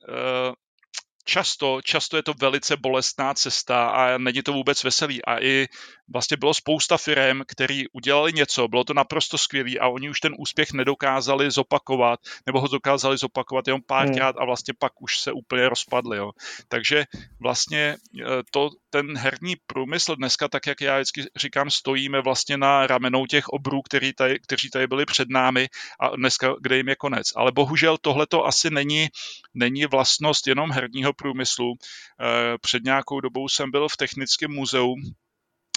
[0.09, 0.55] uh,
[1.25, 5.25] často, často je to velice bolestná cesta a není to vůbec veselý.
[5.25, 5.69] A i
[6.13, 10.35] vlastně bylo spousta firm, který udělali něco, bylo to naprosto skvělý a oni už ten
[10.39, 14.43] úspěch nedokázali zopakovat, nebo ho dokázali zopakovat jenom párkrát hmm.
[14.43, 16.17] a vlastně pak už se úplně rozpadli.
[16.17, 16.31] Jo.
[16.69, 17.05] Takže
[17.41, 22.87] vlastně e, to, ten herní průmysl dneska, tak jak já vždycky říkám, stojíme vlastně na
[22.87, 25.69] ramenou těch obrů, který tady, kteří tady byli před námi
[26.01, 27.27] a dneska, kde jim je konec.
[27.37, 29.09] Ale bohužel tohle to asi není,
[29.55, 31.73] není vlastnost jenom herního průmyslu.
[31.73, 34.95] E, před nějakou dobou jsem byl v Technickém muzeu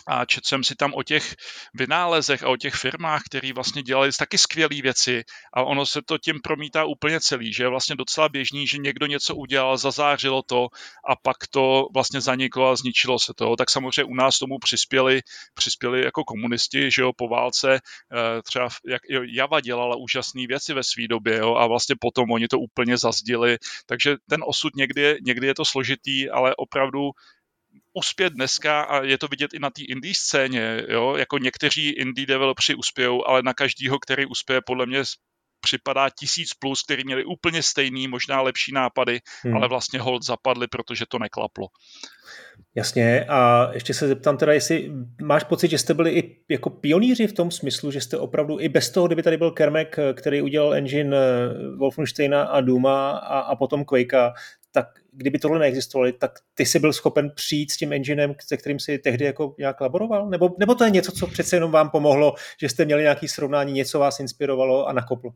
[0.08, 1.36] a četl jsem si tam o těch
[1.74, 6.18] vynálezech a o těch firmách, které vlastně dělali taky skvělé věci a ono se to
[6.18, 10.68] tím promítá úplně celý, že je vlastně docela běžný, že někdo něco udělal, zazářilo to
[11.10, 13.56] a pak to vlastně zaniklo a zničilo se to.
[13.56, 15.22] Tak samozřejmě u nás tomu přispěli,
[15.54, 20.84] přispěli jako komunisti, že jo, po válce, eh, třeba jak Java dělala úžasné věci ve
[20.84, 25.48] své době jo, a vlastně potom oni to úplně zazdili, takže ten osud někdy někdy
[25.48, 27.12] je to složitý, ale opravdu
[27.96, 32.28] uspět dneska a je to vidět i na té indie scéně, jo, jako někteří indie
[32.28, 35.04] developři uspějou, ale na každýho, který uspěje, podle mě
[35.66, 39.56] připadá tisíc plus, který měli úplně stejný, možná lepší nápady, hmm.
[39.56, 41.68] ale vlastně hold zapadly, protože to neklaplo.
[42.76, 44.92] Jasně a ještě se zeptám teda, jestli
[45.22, 48.70] máš pocit, že jste byli i jako pionýři v tom smyslu, že jste opravdu i
[48.70, 53.56] bez toho, kdyby tady byl Kermek, který udělal engine eh, Wolfensteina a Duma a, a
[53.56, 54.34] potom Quakea,
[54.76, 58.80] tak kdyby tohle neexistovalo, tak ty jsi byl schopen přijít s tím enginem, se kterým
[58.80, 60.30] si tehdy jako nějak laboroval?
[60.30, 63.74] Nebo, nebo to je něco, co přece jenom vám pomohlo, že jste měli nějaký srovnání,
[63.74, 65.32] něco vás inspirovalo a nakoplo?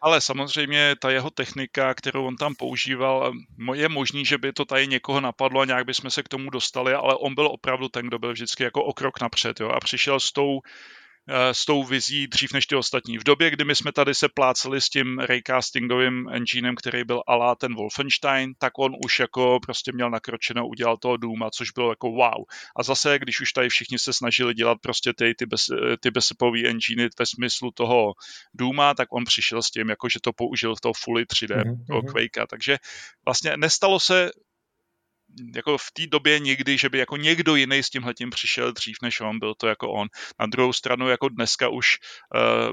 [0.00, 3.32] Ale samozřejmě ta jeho technika, kterou on tam používal,
[3.74, 6.94] je možný, že by to tady někoho napadlo a nějak bychom se k tomu dostali,
[6.94, 10.20] ale on byl opravdu ten, kdo byl vždycky jako o krok napřed jo, a přišel
[10.20, 10.60] s tou
[11.28, 13.18] s tou vizí dřív než ty ostatní.
[13.18, 17.54] V době, kdy my jsme tady se pláceli s tím raycastingovým enginem, který byl alá
[17.54, 22.10] ten Wolfenstein, tak on už jako prostě měl nakročeno, udělal toho Duma, což bylo jako
[22.10, 22.44] wow.
[22.76, 26.10] A zase, když už tady všichni se snažili dělat prostě ty, ty, bez, eh, ty
[26.10, 28.12] besepový enginy ve smyslu toho
[28.54, 31.86] Duma, tak on přišel s tím, jako že to použil v toho fully 3D, mm-hmm.
[31.86, 32.12] toho mhm.
[32.12, 32.46] Quakea.
[32.46, 32.78] Takže
[33.24, 34.30] vlastně nestalo se
[35.54, 39.20] jako v té době nikdy, že by jako někdo jiný s tímhletím přišel dřív než
[39.20, 40.08] on, byl to jako on.
[40.40, 41.98] Na druhou stranu jako dneska už
[42.34, 42.72] uh,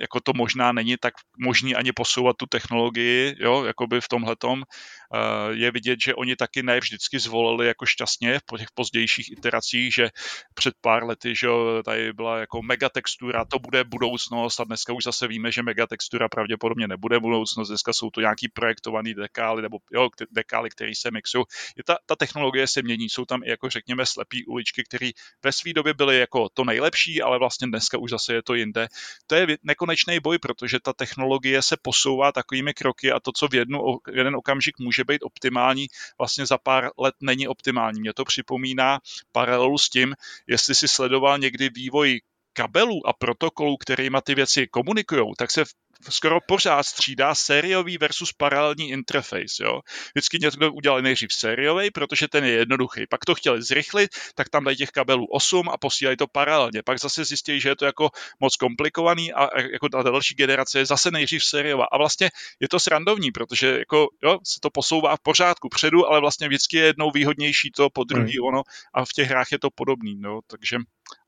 [0.00, 4.62] jako to možná není tak možný ani posouvat tu technologii, jo, jakoby v tomhletom.
[4.62, 9.94] Eh, je vidět, že oni taky ne vždycky zvolili jako šťastně po těch pozdějších iteracích,
[9.94, 10.08] že
[10.54, 11.48] před pár lety, že
[11.84, 16.88] tady byla jako megatextura, to bude budoucnost a dneska už zase víme, že megatextura pravděpodobně
[16.88, 21.44] nebude budoucnost, dneska jsou to nějaký projektovaný dekály nebo jo, dekály, které se mixují.
[21.84, 25.10] Ta, ta technologie se mění, jsou tam i jako řekněme slepý uličky, které
[25.44, 28.88] ve své době byly jako to nejlepší, ale vlastně dneska už zase je to jinde.
[29.26, 29.46] To je
[29.76, 33.78] nekonečný boj, protože ta technologie se posouvá takovými kroky a to, co v jednu,
[34.12, 35.86] jeden okamžik může být optimální,
[36.18, 38.00] vlastně za pár let není optimální.
[38.00, 39.00] Mě to připomíná
[39.32, 40.14] paralelu s tím,
[40.46, 42.20] jestli si sledoval někdy vývoj
[42.52, 45.64] kabelů a protokolů, kterými ty věci komunikují, tak se
[46.08, 49.62] skoro pořád střídá sériový versus paralelní interface.
[49.62, 49.80] Jo?
[50.14, 53.06] Vždycky někdo udělal nejdřív sériový, protože ten je jednoduchý.
[53.10, 56.82] Pak to chtěli zrychlit, tak tam dají těch kabelů 8 a posílají to paralelně.
[56.82, 60.86] Pak zase zjistí, že je to jako moc komplikovaný a jako ta další generace je
[60.86, 61.84] zase nejdřív sériová.
[61.92, 62.30] A vlastně
[62.60, 66.76] je to srandovní, protože jako, jo, se to posouvá v pořádku předu, ale vlastně vždycky
[66.76, 68.48] je jednou výhodnější to po druhý hmm.
[68.48, 68.62] ono
[68.94, 70.16] a v těch hrách je to podobný.
[70.20, 70.76] No, takže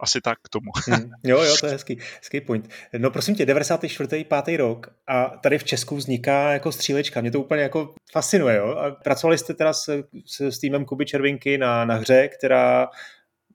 [0.01, 0.71] asi tak k tomu.
[0.87, 1.11] Hmm.
[1.25, 2.69] Jo, jo, to je hezký, hezký point.
[2.99, 4.25] No prosím tě, 94.
[4.45, 4.59] 5.
[4.59, 7.21] rok a tady v Česku vzniká jako střílečka.
[7.21, 8.57] Mě to úplně jako fascinuje.
[8.57, 8.67] Jo?
[8.67, 12.89] A pracovali jste teda s, s, s týmem Kuby Červinky na, na hře, která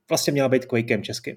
[0.10, 1.36] vlastně měla být Quakem českým.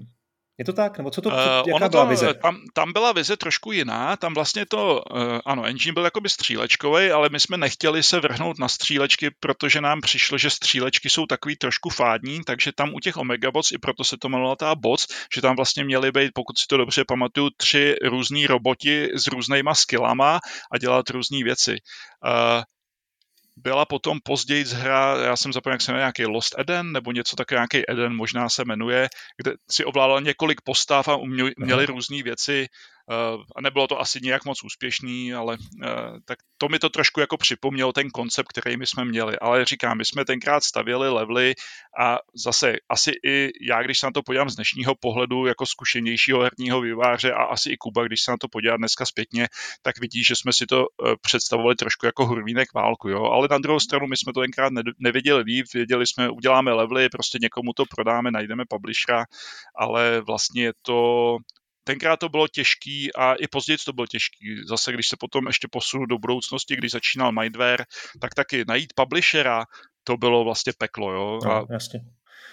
[0.58, 0.98] Je to tak?
[0.98, 2.34] Nebo co to, co, eh, jaká ono byla to, vize?
[2.34, 7.10] Tam, tam byla vize trošku jiná, tam vlastně to, uh, ano, engine byl jakoby střílečkový,
[7.10, 11.56] ale my jsme nechtěli se vrhnout na střílečky, protože nám přišlo, že střílečky jsou takový
[11.56, 15.06] trošku fádní, takže tam u těch Omega Bots, i proto se to jmenovalo ta Bots,
[15.34, 19.74] že tam vlastně měly být, pokud si to dobře pamatuju, tři různí roboti s různýma
[19.74, 20.40] skillama
[20.72, 21.76] a dělat různé věci.
[22.26, 22.62] Uh,
[23.56, 27.36] byla potom později hra, já jsem zapomněl, jak se jmenuje, nějaký Lost Eden, nebo něco
[27.36, 32.22] takového, nějaký Eden možná se jmenuje, kde si ovládal několik postav a měli, měli různé
[32.22, 32.68] věci.
[33.56, 35.56] A nebylo to asi nějak moc úspěšný, ale
[36.24, 39.38] tak to mi to trošku jako připomnělo ten koncept, který my jsme měli.
[39.38, 41.54] Ale říkám, my jsme tenkrát stavěli levely
[42.00, 46.40] a zase asi i já, když se na to podívám z dnešního pohledu jako zkušenějšího
[46.40, 49.48] herního výváře a asi i Kuba, když se na to podívá dneska zpětně,
[49.82, 50.86] tak vidí, že jsme si to
[51.22, 53.08] představovali trošku jako hurvínek válku.
[53.08, 53.24] Jo?
[53.24, 57.38] Ale na druhou stranu my jsme to tenkrát nevěděli líp, věděli jsme, uděláme levely, prostě
[57.42, 59.24] někomu to prodáme, najdeme publishera,
[59.76, 61.36] ale vlastně je to
[61.86, 64.56] tenkrát to bylo těžký a i později to bylo těžký.
[64.68, 67.84] Zase, když se potom ještě posunu do budoucnosti, když začínal Mindware,
[68.20, 69.64] tak taky najít publishera,
[70.04, 71.38] to bylo vlastně peklo, jo.
[71.44, 72.00] No, a jasně.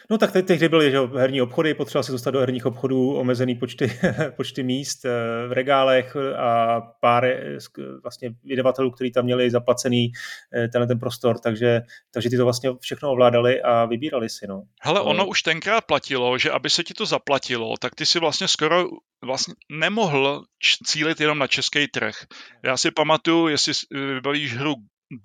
[0.09, 3.55] No tak teď, tehdy byly že, herní obchody, potřeba se dostat do herních obchodů, omezený
[3.55, 3.99] počty,
[4.35, 5.09] počty míst eh,
[5.47, 7.57] v regálech a pár eh,
[8.03, 10.11] vlastně vydavatelů, kteří tam měli zaplacený
[10.55, 11.81] eh, tenhle ten prostor, takže,
[12.13, 14.47] takže ty to vlastně všechno ovládali a vybírali si.
[14.47, 14.63] No.
[14.81, 18.47] Hele, ono už tenkrát platilo, že aby se ti to zaplatilo, tak ty si vlastně
[18.47, 18.85] skoro
[19.25, 20.43] vlastně nemohl
[20.85, 22.15] cílit jenom na český trh.
[22.63, 24.73] Já si pamatuju, jestli vybavíš hru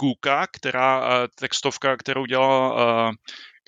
[0.00, 1.02] Guka, která
[1.40, 2.78] textovka, kterou dělal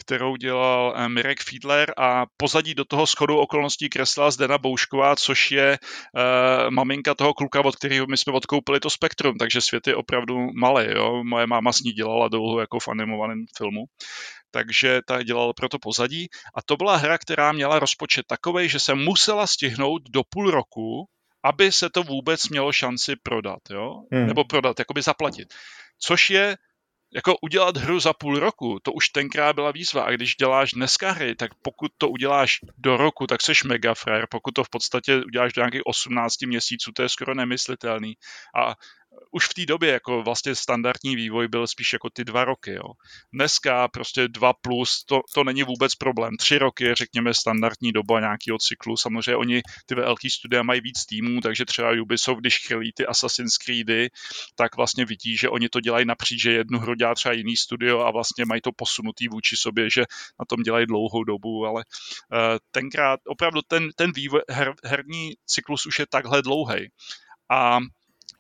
[0.01, 5.79] kterou dělal Mirek Fiedler a pozadí do toho schodu okolností kreslila Zdena Boušková, což je
[5.79, 10.47] uh, maminka toho kluka, od kterého my jsme odkoupili to Spektrum, takže svět je opravdu
[10.61, 10.87] malý.
[10.95, 11.25] Jo?
[11.25, 13.85] Moje máma s ní dělala dlouho jako v animovaném filmu
[14.51, 16.29] takže ta dělala pro to pozadí.
[16.55, 21.07] A to byla hra, která měla rozpočet takový, že se musela stihnout do půl roku,
[21.45, 24.03] aby se to vůbec mělo šanci prodat, jo?
[24.13, 24.27] Hmm.
[24.27, 25.49] nebo prodat, jakoby zaplatit.
[25.99, 26.57] Což je
[27.15, 30.03] jako udělat hru za půl roku, to už tenkrát byla výzva.
[30.03, 34.27] A když děláš dneska hry, tak pokud to uděláš do roku, tak seš mega fair.
[34.31, 38.15] Pokud to v podstatě uděláš do nějakých 18 měsíců, to je skoro nemyslitelný.
[38.57, 38.75] A
[39.31, 42.73] už v té době jako vlastně standardní vývoj byl spíš jako ty dva roky.
[42.73, 42.93] Jo.
[43.33, 46.37] Dneska prostě dva plus, to, to není vůbec problém.
[46.37, 48.97] Tři roky je řekněme standardní doba nějakého cyklu.
[48.97, 53.57] Samozřejmě oni ty velký studia mají víc týmů, takže třeba Ubisoft, když chylí ty Assassin's
[53.57, 54.09] Creedy,
[54.55, 58.01] tak vlastně vidí, že oni to dělají napříč, že jednu hru dělá třeba jiný studio
[58.01, 60.05] a vlastně mají to posunutý vůči sobě, že
[60.39, 62.39] na tom dělají dlouhou dobu, ale uh,
[62.71, 66.89] tenkrát opravdu ten, ten vývoj, her, herní cyklus už je takhle dlouhý.
[67.51, 67.79] A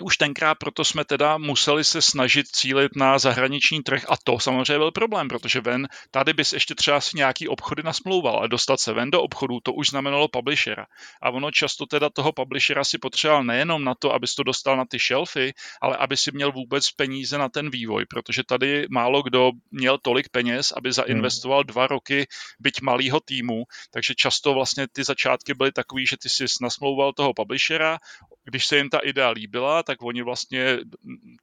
[0.03, 4.79] už tenkrát proto jsme teda museli se snažit cílit na zahraniční trh a to samozřejmě
[4.79, 8.93] byl problém, protože ven, tady bys ještě třeba si nějaký obchody nasmlouval, ale dostat se
[8.93, 10.87] ven do obchodu, to už znamenalo publishera.
[11.23, 14.85] A ono často teda toho publishera si potřeboval nejenom na to, abys to dostal na
[14.85, 19.51] ty shelfy, ale aby si měl vůbec peníze na ten vývoj, protože tady málo kdo
[19.71, 22.27] měl tolik peněz, aby zainvestoval dva roky
[22.61, 27.35] byť malýho týmu, takže často vlastně ty začátky byly takový, že ty si nasmlouval toho
[27.35, 27.99] publishera,
[28.45, 30.79] když se jim ta idea líbila, tak oni vlastně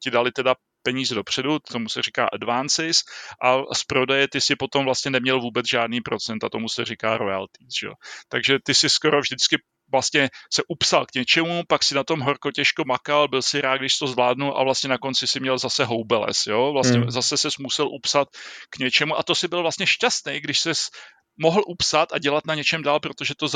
[0.03, 3.03] ti dali teda peníze dopředu, tomu se říká advances
[3.43, 7.17] a z prodeje ty si potom vlastně neměl vůbec žádný procent a tomu se říká
[7.17, 7.67] royalties.
[7.81, 7.87] Že?
[8.29, 9.57] Takže ty si skoro vždycky
[9.91, 13.77] vlastně se upsal k něčemu, pak si na tom horko těžko makal, byl si rád,
[13.77, 17.11] když to zvládnu a vlastně na konci si měl zase houbeles, jo, vlastně hmm.
[17.11, 18.27] zase se musel upsat
[18.69, 20.71] k něčemu a to si byl vlastně šťastný, když se
[21.37, 23.47] mohl upsat a dělat na něčem dál, protože to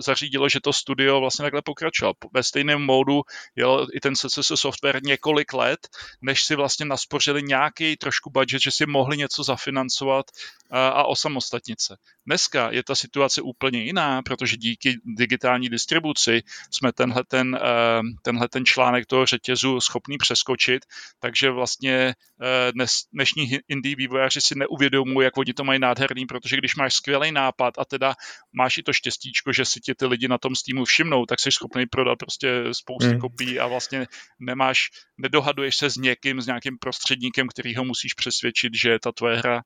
[0.00, 2.14] zařídilo, že to studio vlastně takhle pokračovalo.
[2.34, 3.22] Ve stejném módu
[3.56, 5.88] jel i ten CCS software několik let,
[6.22, 10.26] než si vlastně naspořili nějaký trošku budget, že si mohli něco zafinancovat
[10.70, 11.96] a osamostatnit se.
[12.26, 18.48] Dneska je ta situace úplně jiná, protože díky digitální distribuci jsme tenhle ten, eh, tenhle
[18.48, 20.86] ten článek toho řetězu schopný přeskočit,
[21.18, 22.72] takže vlastně eh,
[23.12, 27.74] dnešní indie vývojáři si neuvědomují, jak oni to mají nádherný, protože když máš skvělý nápad
[27.78, 28.14] a teda
[28.52, 31.52] máš i to štěstíčko, že si tě ty lidi na tom Steamu všimnou, tak jsi
[31.52, 33.20] schopný prodat prostě spoustu hmm.
[33.20, 34.06] kopií a vlastně
[34.40, 39.12] nemáš, nedohaduješ se s někým, s nějakým prostředníkem, který ho musíš přesvědčit, že je ta
[39.12, 39.62] tvoje hra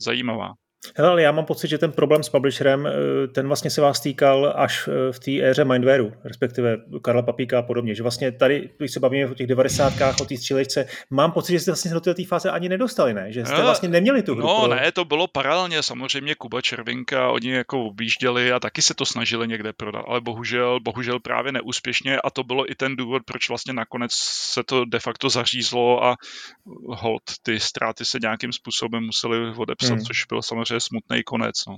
[0.00, 0.52] zajímavá.
[0.96, 4.00] Hele, ale já mám pocit, že ten problém s publisherem, eh, ten vlastně se vás
[4.00, 7.94] týkal až eh, v té éře Mindwareu, respektive Karla Papíka a podobně.
[7.94, 9.92] Že vlastně tady, když se bavíme o těch 90.
[10.20, 13.32] o té střílečce, mám pocit, že jste vlastně do té fáze ani nedostali, ne?
[13.32, 14.42] Že jste vlastně neměli tu hru.
[14.42, 14.74] No pro...
[14.74, 19.48] ne, to bylo paralelně, samozřejmě Kuba Červinka, oni jako objížděli a taky se to snažili
[19.48, 23.72] někde prodat, ale bohužel, bohužel právě neúspěšně a to bylo i ten důvod, proč vlastně
[23.72, 24.10] nakonec
[24.52, 26.16] se to de facto zařízlo a
[26.88, 30.04] hold, ty ztráty se nějakým způsobem museli odepsat, hmm.
[30.04, 31.54] což byl samozřejmě je smutný konec.
[31.68, 31.74] No.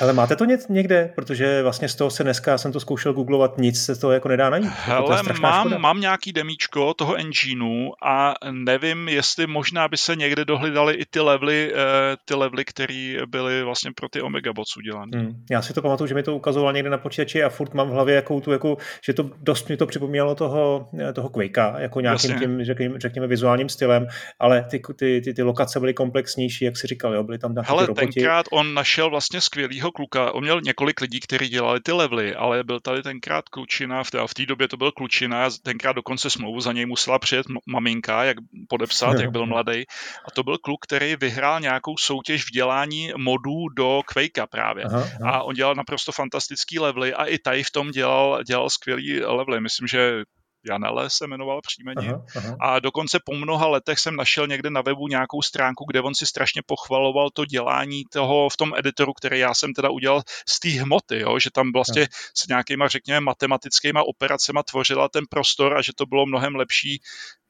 [0.00, 1.12] Ale máte to někde?
[1.14, 4.28] Protože vlastně z toho se dneska, já jsem to zkoušel googlovat, nic se to jako
[4.28, 4.70] nedá najít.
[4.70, 10.94] Hele, mám, mám nějaký demíčko toho engineu a nevím, jestli možná by se někde dohledali
[10.94, 15.18] i ty levely, eh, ty levely, které byly vlastně pro ty Omega Bots udělané.
[15.18, 15.44] Hmm.
[15.50, 17.92] Já si to pamatuju, že mi to ukazoval někde na počítači a furt mám v
[17.92, 18.76] hlavě jakou tu, jako,
[19.06, 22.46] že to dost mi to připomínalo toho, eh, toho Quakea, jako nějakým Jasně.
[22.46, 24.06] tím, řekněme, řekněme, vizuálním stylem,
[24.38, 27.86] ale ty, ty, ty, ty lokace byly komplexnější, jak si říkal, jo, byly tam nějaké
[27.86, 30.32] roboti tenkrát on našel vlastně skvělýho kluka.
[30.32, 34.18] On měl několik lidí, kteří dělali ty levely, ale byl tady tenkrát klučina, v té,
[34.26, 38.36] v té době to byl klučina, tenkrát dokonce smlouvu za něj musela přijet maminka, jak
[38.68, 39.84] podepsat, jak byl mladý.
[40.28, 44.84] A to byl kluk, který vyhrál nějakou soutěž v dělání modů do Quakea právě.
[44.84, 45.30] Aha, aha.
[45.30, 49.60] A on dělal naprosto fantastický levely a i tady v tom dělal, dělal skvělý levely.
[49.60, 50.24] Myslím, že
[50.66, 52.08] Janele se jmenoval příjmení.
[52.08, 52.56] Aha, aha.
[52.60, 56.26] A dokonce po mnoha letech jsem našel někde na webu nějakou stránku, kde on si
[56.26, 60.68] strašně pochvaloval to dělání toho v tom editoru, který já jsem teda udělal z té
[60.68, 61.38] hmoty, jo?
[61.38, 62.08] že tam vlastně aha.
[62.36, 67.00] s nějakýma, řekněme, matematickýma operacema tvořila ten prostor a že to bylo mnohem lepší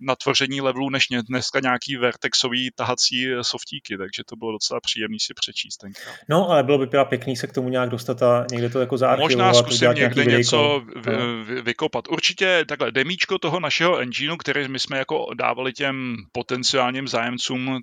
[0.07, 5.35] na tvoření levelů než dneska nějaký vertexový tahací softíky, takže to bylo docela příjemný si
[5.35, 6.15] přečíst tenkrát.
[6.29, 8.99] No, ale bylo by teda pěkný se k tomu nějak dostat a někde to jako
[8.99, 9.31] zaarchivovat.
[9.31, 11.13] Možná zkusím někde něco vy,
[11.45, 12.09] vy, vykopat.
[12.09, 17.81] Určitě takhle demíčko toho našeho engineu, který my jsme jako dávali těm potenciálním zájemcům,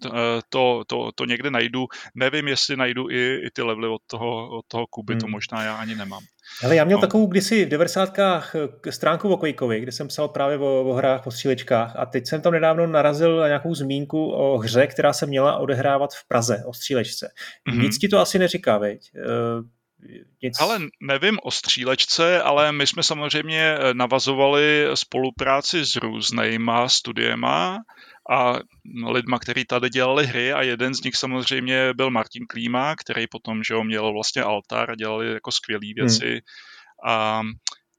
[0.49, 1.87] to, to, to někde najdu.
[2.15, 5.21] Nevím, jestli najdu i, i ty levely od toho, od toho Kuby, hmm.
[5.21, 6.23] to možná já ani nemám.
[6.63, 7.01] Ale já měl no.
[7.01, 8.17] takovou kdysi v 90.
[8.89, 12.41] stránku o Quakeovi, kde jsem psal právě o, o hrách, po střílečkách a teď jsem
[12.41, 16.73] tam nedávno narazil na nějakou zmínku o hře, která se měla odehrávat v Praze, o
[16.73, 17.31] střílečce.
[17.69, 17.81] Mm-hmm.
[17.81, 19.11] Nic ti to asi neříká, veď?
[19.15, 19.65] Uh,
[20.43, 20.61] nic...
[20.61, 27.79] Ale nevím o střílečce, ale my jsme samozřejmě navazovali spolupráci s různýma studiema
[28.29, 28.59] a
[29.11, 33.63] lidma, kteří tady dělali hry a jeden z nich samozřejmě byl Martin Klíma, který potom
[33.63, 35.93] že ho, měl vlastně altar a dělali jako skvělé hmm.
[35.95, 36.29] věci.
[36.29, 36.41] Hmm.
[37.13, 37.41] A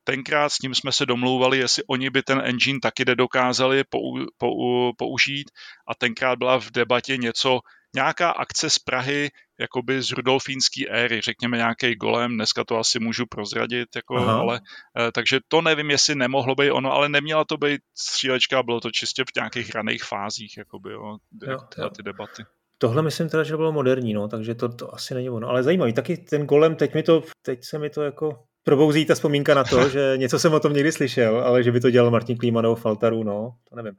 [0.04, 4.92] tenkrát s ním jsme se domlouvali, jestli oni by ten engine taky nedokázali pou, pou,
[4.98, 5.50] použít
[5.88, 7.60] a tenkrát byla v debatě něco,
[7.94, 9.30] nějaká akce z Prahy,
[9.62, 14.60] jakoby z rudolfínské éry, řekněme nějaký golem, dneska to asi můžu prozradit, jako, ale,
[14.98, 18.90] eh, takže to nevím, jestli nemohlo být ono, ale neměla to být střílečka, bylo to
[18.90, 21.90] čistě v nějakých raných fázích, jakoby, jo, jo, jo.
[21.90, 22.42] ty debaty.
[22.78, 25.48] Tohle myslím teda, že bylo moderní, no, takže to, to asi není ono.
[25.48, 29.14] Ale zajímavý, taky ten golem, teď, mi to, teď se mi to jako probouzí ta
[29.14, 32.10] vzpomínka na to, že něco jsem o tom někdy slyšel, ale že by to dělal
[32.10, 33.94] Martin Klíman nebo Faltaru, no, to nevím.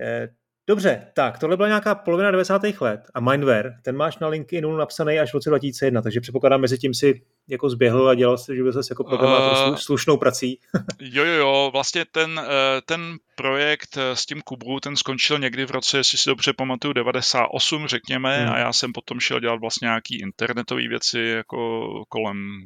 [0.00, 0.28] Eh,
[0.66, 2.62] Dobře, tak tohle byla nějaká polovina 90.
[2.80, 6.78] let a Mindware, ten máš na LinkedInu napsaný až v roce 2001, takže předpokládám, mezi
[6.78, 10.60] tím si jako zběhl a dělal si, že se jako programátor uh, slušnou prací.
[11.00, 15.66] jo, jo, jo, vlastně ten, eh, ten projekt eh, s tím Kubu, ten skončil někdy
[15.66, 18.52] v roce, jestli si dobře pamatuju, 98, řekněme, hmm.
[18.52, 22.60] a já jsem potom šel dělat vlastně nějaký internetové věci jako kolem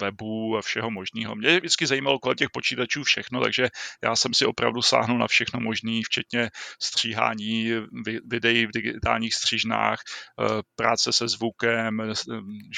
[0.00, 1.34] webu a všeho možného.
[1.36, 3.68] Mě vždycky zajímalo kolem těch počítačů všechno, takže
[4.04, 6.50] já jsem si opravdu sáhnul na všechno možné, včetně
[6.82, 7.70] stříhání
[8.24, 10.44] videí v digitálních střížnách, eh,
[10.76, 12.12] práce se zvukem,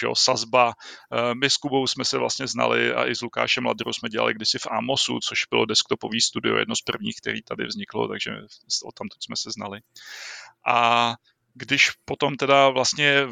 [0.01, 0.73] že jo, sazba.
[0.73, 4.35] Eh, my s Kubou jsme se vlastně znali a i s Lukášem Ladrou jsme dělali
[4.35, 8.31] kdysi v Amosu, což bylo desktopový studio, jedno z prvních, který tady vzniklo, takže
[8.85, 9.81] o tam jsme se znali.
[10.67, 11.15] A
[11.55, 13.27] když potom teda vlastně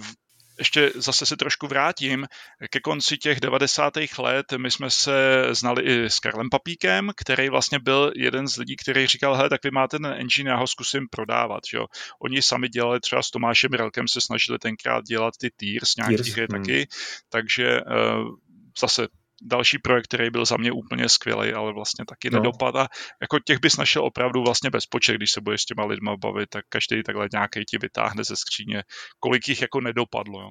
[0.61, 2.27] ještě zase se trošku vrátím,
[2.71, 3.93] ke konci těch 90.
[4.19, 8.77] let my jsme se znali i s Karlem Papíkem, který vlastně byl jeden z lidí,
[8.77, 11.63] který říkal, hele, tak vy máte ten engine, já ho zkusím prodávat.
[11.75, 11.87] Jo.
[12.23, 16.29] Oni sami dělali třeba s Tomášem Relkem, se snažili tenkrát dělat ty tiers, nějaký tiers.
[16.29, 16.63] hry hmm.
[16.63, 16.89] taky,
[17.29, 18.35] takže uh,
[18.81, 19.09] zase
[19.43, 22.39] další projekt, který byl za mě úplně skvělý, ale vlastně taky no.
[22.39, 22.77] nedopad.
[22.77, 22.89] A
[23.21, 26.65] jako těch bys našel opravdu vlastně bezpočet, když se budeš s těma lidma bavit, tak
[26.69, 28.83] každý takhle nějaký ti vytáhne ze skříně,
[29.21, 30.41] kolik jich jako nedopadlo.
[30.41, 30.49] Jo.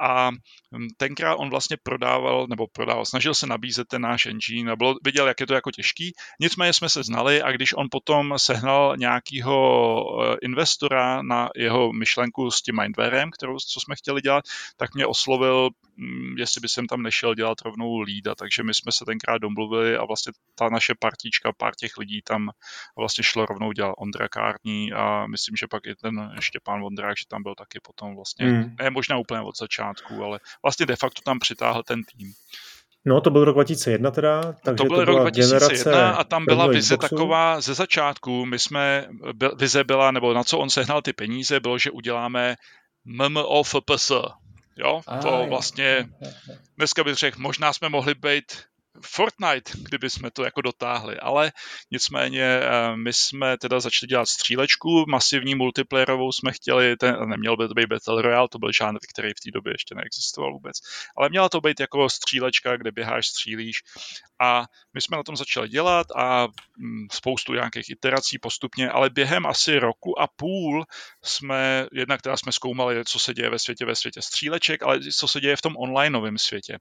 [0.00, 4.76] A hm, tenkrát on vlastně prodával, nebo prodával, snažil se nabízet ten náš engine a
[4.76, 6.12] bylo, viděl, jak je to jako těžký.
[6.40, 9.54] Nicméně jsme se znali a když on potom sehnal nějakého
[10.22, 14.44] eh, investora na jeho myšlenku s tím Mindwarem, kterou, co jsme chtěli dělat,
[14.76, 15.70] tak mě oslovil,
[16.36, 20.04] jestli by jsem tam nešel dělat rovnou lída, takže my jsme se tenkrát domluvili a
[20.04, 22.50] vlastně ta naše partička, pár těch lidí tam
[22.98, 27.24] vlastně šlo rovnou dělat Ondra Kární a myslím, že pak i ten Štěpán Vondrák, že
[27.28, 28.76] tam byl taky potom vlastně, hmm.
[28.78, 32.32] ne možná úplně od začátku, ale vlastně de facto tam přitáhl ten tým.
[33.06, 36.66] No, to byl rok 2001 teda, takže to byl to rok 2001 a tam byla
[36.66, 37.14] vize Xboxu.
[37.14, 39.08] taková ze začátku, my jsme,
[39.56, 42.56] vize byla, nebo na co on sehnal ty peníze, bylo, že uděláme
[43.04, 44.12] MMO FPS,
[44.76, 46.08] Jo, to vlastně,
[46.76, 48.44] dneska bych řekl, možná jsme mohli být
[49.02, 51.52] Fortnite, kdyby jsme to jako dotáhli, ale
[51.90, 57.68] nicméně eh, my jsme teda začali dělat střílečku, masivní multiplayerovou jsme chtěli, ten, neměl by
[57.68, 60.76] to být Battle Royale, to byl žánr, který v té době ještě neexistoval vůbec,
[61.16, 63.76] ale měla to být jako střílečka, kde běháš, střílíš
[64.42, 64.64] A
[64.94, 66.46] my jsme na tom začali dělat a
[66.78, 70.84] mm, spoustu nějakých iterací postupně, ale během asi roku a půl
[71.24, 75.28] jsme, jednak teda jsme zkoumali, co se děje ve světě, ve světě stříleček, ale co
[75.28, 76.78] se děje v tom onlineovém světě.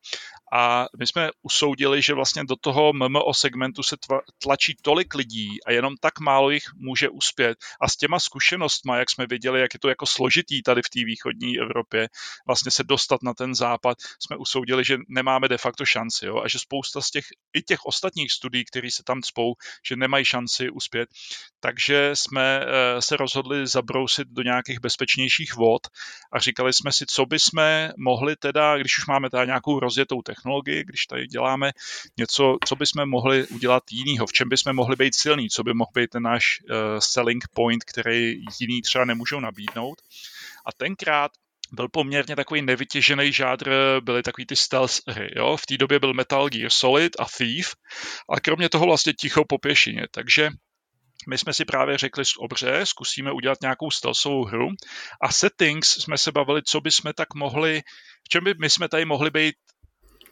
[0.53, 3.95] A my jsme usoudili, že vlastně do toho MMO segmentu se
[4.43, 7.57] tlačí tolik lidí a jenom tak málo jich může uspět.
[7.81, 11.05] A s těma zkušenostmi, jak jsme viděli, jak je to jako složitý tady v té
[11.05, 12.07] východní Evropě,
[12.47, 16.25] vlastně se dostat na ten západ, jsme usoudili, že nemáme de facto šanci.
[16.25, 16.41] Jo?
[16.43, 19.53] A že spousta z těch, i těch ostatních studií, které se tam cpou,
[19.87, 21.09] že nemají šanci uspět.
[21.59, 25.87] Takže jsme eh, se rozhodli zabrousit do nějakých bezpečnějších vod
[26.31, 30.21] a říkali jsme si, co by jsme mohli teda, když už máme teda nějakou rozjetou
[30.21, 31.71] technologii, když tady děláme
[32.17, 35.63] něco, co by jsme mohli udělat jinýho, v čem by jsme mohli být silní, co
[35.63, 40.01] by mohl být ten náš uh, selling point, který jiný třeba nemůžou nabídnout.
[40.65, 41.31] A tenkrát
[41.73, 43.71] byl poměrně takový nevytěžený žádr,
[44.03, 45.29] byly takový ty stealth hry.
[45.35, 45.57] Jo?
[45.57, 47.75] V té době byl Metal Gear Solid a Thief,
[48.29, 50.07] a kromě toho vlastně ticho po pěšině.
[50.11, 50.49] Takže
[51.29, 54.67] my jsme si právě řekli, dobře, zkusíme udělat nějakou stealthovou hru
[55.21, 57.81] a settings jsme se bavili, co by jsme tak mohli,
[58.23, 59.55] v čem by my jsme tady mohli být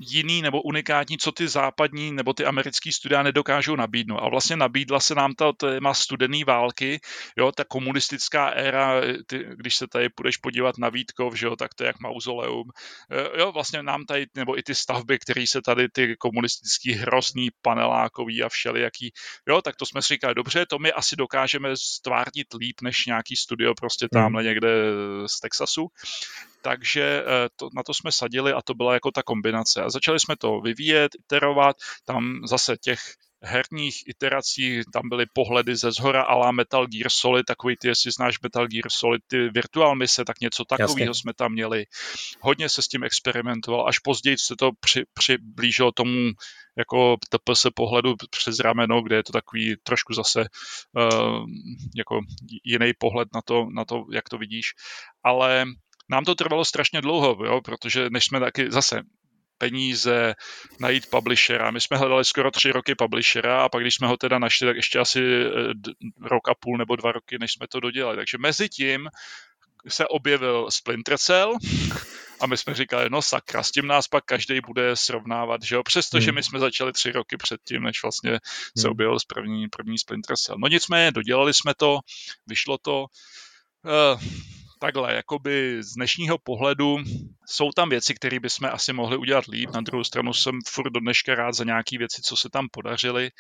[0.02, 4.18] jiný nebo unikátní, co ty západní nebo ty americké studia nedokážou nabídnout.
[4.18, 7.00] A vlastně nabídla se nám ta téma studené války,
[7.38, 11.74] jo, ta komunistická éra, ty, když se tady půjdeš podívat na Vítkov, že jo, tak
[11.74, 12.70] to je jak mauzoleum.
[13.12, 17.50] E, jo, vlastně nám tady, nebo i ty stavby, které se tady, ty komunistický hrozný
[17.62, 19.14] panelákový a všelijaký,
[19.48, 23.36] jo, tak to jsme si říkali, dobře, to my asi dokážeme stvárnit líp než nějaký
[23.36, 24.24] studio prostě hmm.
[24.24, 24.70] tamhle někde
[25.28, 25.88] z Texasu.
[26.62, 29.84] Takže eh, to, na to jsme sadili a to byla jako ta kombinace.
[29.84, 33.00] A začali jsme to vyvíjet, iterovat, tam zase těch
[33.44, 38.42] herních iterací, tam byly pohledy ze zhora ala Metal Gear Solid, takový ty, jestli znáš
[38.42, 41.86] Metal Gear Solid, ty virtual mise, tak něco takového jsme tam měli.
[42.40, 46.32] Hodně se s tím experimentoval, až později se to při, přiblížilo tomu
[46.78, 51.46] jako TPS pohledu přes rameno, kde je to takový trošku zase uh,
[51.96, 52.20] jako
[52.64, 54.74] jiný pohled na to, na to, jak to vidíš.
[55.24, 55.66] Ale
[56.12, 59.02] nám to trvalo strašně dlouho, jo, protože než jsme taky zase
[59.58, 60.34] peníze,
[60.80, 61.72] najít publishera.
[61.72, 64.76] My jsme hledali skoro tři roky publishera a pak když jsme ho teda našli, tak
[64.76, 65.50] ještě asi eh,
[66.22, 68.18] rok a půl nebo dva roky, než jsme to dodělali.
[68.18, 69.10] Takže mezi tím
[69.88, 71.58] se objevil Splinter Cell
[72.42, 75.84] a my jsme říkali, no sakra, s tím nás pak každý bude srovnávat, že jo,
[75.84, 76.36] přestože hmm.
[76.36, 78.40] my jsme začali tři roky předtím, než vlastně
[78.78, 78.92] se hmm.
[78.92, 80.58] objevil první, první Splinter Cell.
[80.60, 82.00] No nicméně, dodělali jsme to,
[82.48, 83.06] vyšlo to,
[83.86, 84.22] uh,
[84.82, 86.98] takhle, jakoby z dnešního pohledu
[87.46, 89.70] jsou tam věci, které bychom asi mohli udělat líp.
[89.74, 93.32] Na druhou stranu jsem furt do dneška rád za nějaké věci, co se tam podařily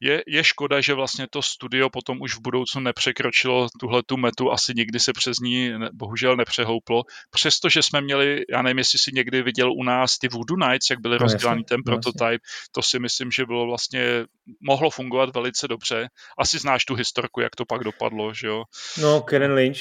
[0.00, 4.52] je, je škoda, že vlastně to studio potom už v budoucnu nepřekročilo tuhle tu metu,
[4.52, 9.42] asi nikdy se přes ní bohužel nepřehouplo, přestože jsme měli, já nevím, jestli si někdy
[9.42, 12.38] viděl u nás ty Voodoo Nights, jak byly no, rozdělaný ten no, prototype, jasně.
[12.72, 14.24] to si myslím, že bylo vlastně,
[14.60, 16.08] mohlo fungovat velice dobře.
[16.38, 18.64] Asi znáš tu historku, jak to pak dopadlo, že jo?
[19.02, 19.78] No, Ken Lynch.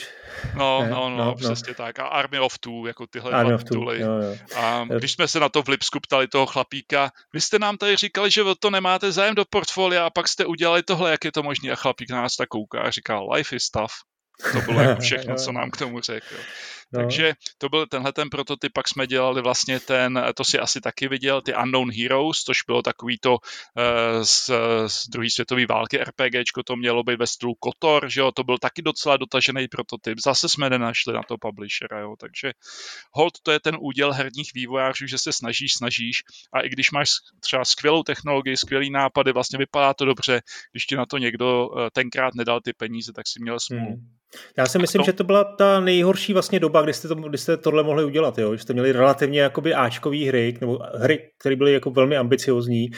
[0.55, 1.99] No, no, no, no, no, přesně tak.
[1.99, 4.01] A Army of Two, jako tyhle Army dva tituly.
[4.01, 4.37] Jo, jo.
[4.55, 7.95] A když jsme se na to v Lipsku ptali toho chlapíka, vy jste nám tady
[7.95, 11.43] říkali, že to nemáte zájem do portfolia a pak jste udělali tohle, jak je to
[11.43, 11.71] možné?
[11.71, 13.93] A chlapík na nás tak kouká a říká, life is tough.
[14.51, 16.35] To bylo jako všechno, co nám k tomu řekl.
[16.93, 16.99] No.
[16.99, 21.07] Takže to byl tenhle ten prototyp, pak jsme dělali vlastně ten, to si asi taky
[21.07, 23.37] viděl, ty Unknown Heroes, což bylo takový to uh,
[24.23, 24.49] z,
[24.87, 28.57] z druhé světové války RPGčko, to mělo být ve stylu Kotor, že jo, to byl
[28.57, 32.53] taky docela dotažený prototyp, zase jsme nenašli na to publishera, jo, takže
[33.11, 36.23] hold, to je ten úděl herních vývojářů, že se snažíš, snažíš
[36.53, 37.09] a i když máš
[37.39, 41.87] třeba skvělou technologii, skvělý nápady, vlastně vypadá to dobře, když ti na to někdo uh,
[41.93, 43.85] tenkrát nedal ty peníze, tak si měl smůlu.
[43.85, 44.16] Hmm.
[44.57, 45.05] Já si myslím, to...
[45.05, 48.37] že to byla ta nejhorší vlastně doba, kdy jste, to, kdy jste tohle mohli udělat,
[48.37, 48.55] jo?
[48.55, 52.89] že jste měli relativně jakoby Ačkový hry, nebo hry, které byly jako velmi ambiciozní,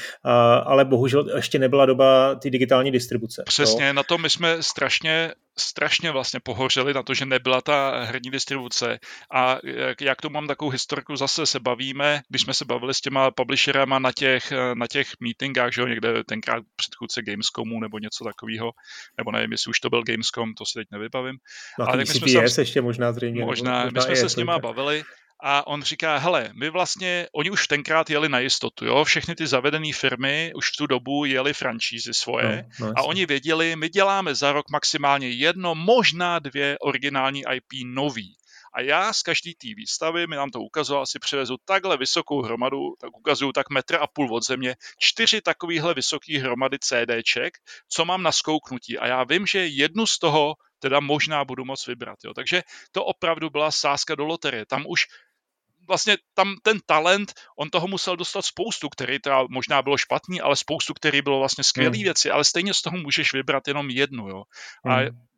[0.63, 3.43] ale bohužel ještě nebyla doba ty digitální distribuce.
[3.45, 3.93] Přesně, jo?
[3.93, 8.99] na to my jsme strašně strašně vlastně pohořeli na to, že nebyla ta herní distribuce
[9.33, 9.57] a
[10.01, 13.99] jak to mám takovou historiku, zase se bavíme, když jsme se bavili s těma publisherama
[13.99, 18.71] na těch, na těch meetingách, že jo, někde tenkrát předchůdce Gamescomu nebo něco takového,
[19.17, 21.35] nebo nevím, jestli už to byl Gamescom, to si teď nevybavím.
[21.79, 23.45] Na Ale CPS jsme se, ještě možná zřejmě.
[23.45, 25.03] Možná, možná my jsme se s nima bavili
[25.39, 29.47] a on říká, hele, my vlastně, oni už tenkrát jeli na jistotu, jo, všechny ty
[29.47, 33.89] zavedené firmy už v tu dobu jeli franšízy svoje no, no, a oni věděli, my
[33.89, 38.35] děláme za rok maximálně jedno, možná dvě originální IP nový.
[38.73, 42.79] A já z každý té výstavy, mi nám to ukazoval, si přivezu takhle vysokou hromadu,
[43.01, 47.57] tak ukazuju tak metr a půl od země, čtyři takovýhle vysoký hromady CDček,
[47.89, 48.97] co mám na skouknutí.
[48.97, 52.19] A já vím, že jednu z toho teda možná budu moc vybrat.
[52.25, 52.33] Jo.
[52.33, 54.65] Takže to opravdu byla sázka do loterie.
[54.65, 55.07] Tam už
[55.89, 60.55] vlastně tam ten talent, on toho musel dostat spoustu, který teda možná bylo špatný, ale
[60.55, 62.03] spoustu, který bylo vlastně skvělý hmm.
[62.03, 64.43] věci, ale stejně z toho můžeš vybrat jenom jednu, jo.
[64.85, 65.28] A hmm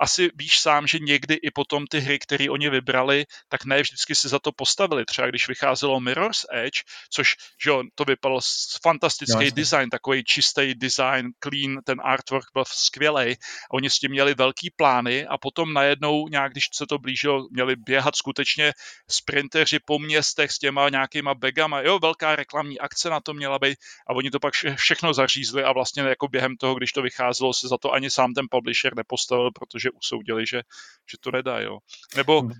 [0.00, 4.14] asi víš sám, že někdy i potom ty hry, které oni vybrali, tak ne vždycky
[4.14, 5.04] si za to postavili.
[5.04, 8.40] Třeba když vycházelo Mirror's Edge, což že jo, to vypadalo
[8.82, 13.36] fantastický no, design, takový čistý design, clean, ten artwork byl skvělý.
[13.72, 17.76] Oni s tím měli velký plány a potom najednou nějak, když se to blížilo, měli
[17.76, 18.72] běhat skutečně
[19.10, 21.80] sprinteři po městech s těma nějakýma begama.
[21.80, 25.72] Jo, velká reklamní akce na to měla být a oni to pak všechno zařízli a
[25.72, 29.50] vlastně jako během toho, když to vycházelo, se za to ani sám ten publisher nepostavil,
[29.60, 30.62] protože usoudili, že,
[31.10, 31.60] že to nedá.
[31.60, 31.78] Jo.
[32.16, 32.50] Nebo uh,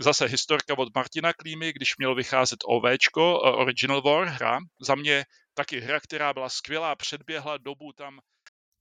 [0.00, 5.24] zase historka od Martina Klímy, když měl vycházet OVčko, uh, Original War hra, za mě
[5.54, 8.20] taky hra, která byla skvělá, předběhla dobu tam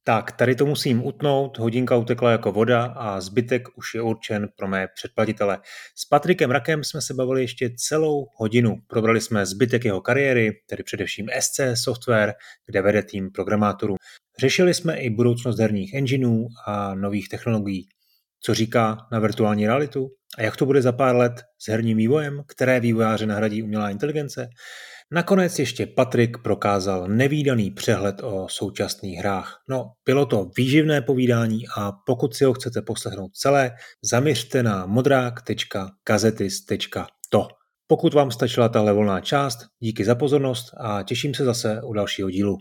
[0.07, 4.67] tak, tady to musím utnout, hodinka utekla jako voda a zbytek už je určen pro
[4.67, 5.59] mé předplatitele.
[5.95, 8.75] S Patrikem Rakem jsme se bavili ještě celou hodinu.
[8.87, 12.33] Probrali jsme zbytek jeho kariéry, tedy především SC Software,
[12.65, 13.95] kde vede tým programátorů.
[14.41, 17.87] Řešili jsme i budoucnost herních engineů a nových technologií.
[18.41, 20.09] Co říká na virtuální realitu?
[20.37, 22.43] A jak to bude za pár let s herním vývojem?
[22.47, 24.49] Které vývojáře nahradí umělá inteligence?
[25.11, 29.57] Nakonec ještě Patrik prokázal nevýdaný přehled o současných hrách.
[29.69, 33.71] No, bylo to výživné povídání a pokud si ho chcete poslechnout celé,
[34.03, 37.47] zaměřte na modrák.kazetis.to.
[37.87, 42.29] Pokud vám stačila tahle volná část, díky za pozornost a těším se zase u dalšího
[42.29, 42.57] dílu.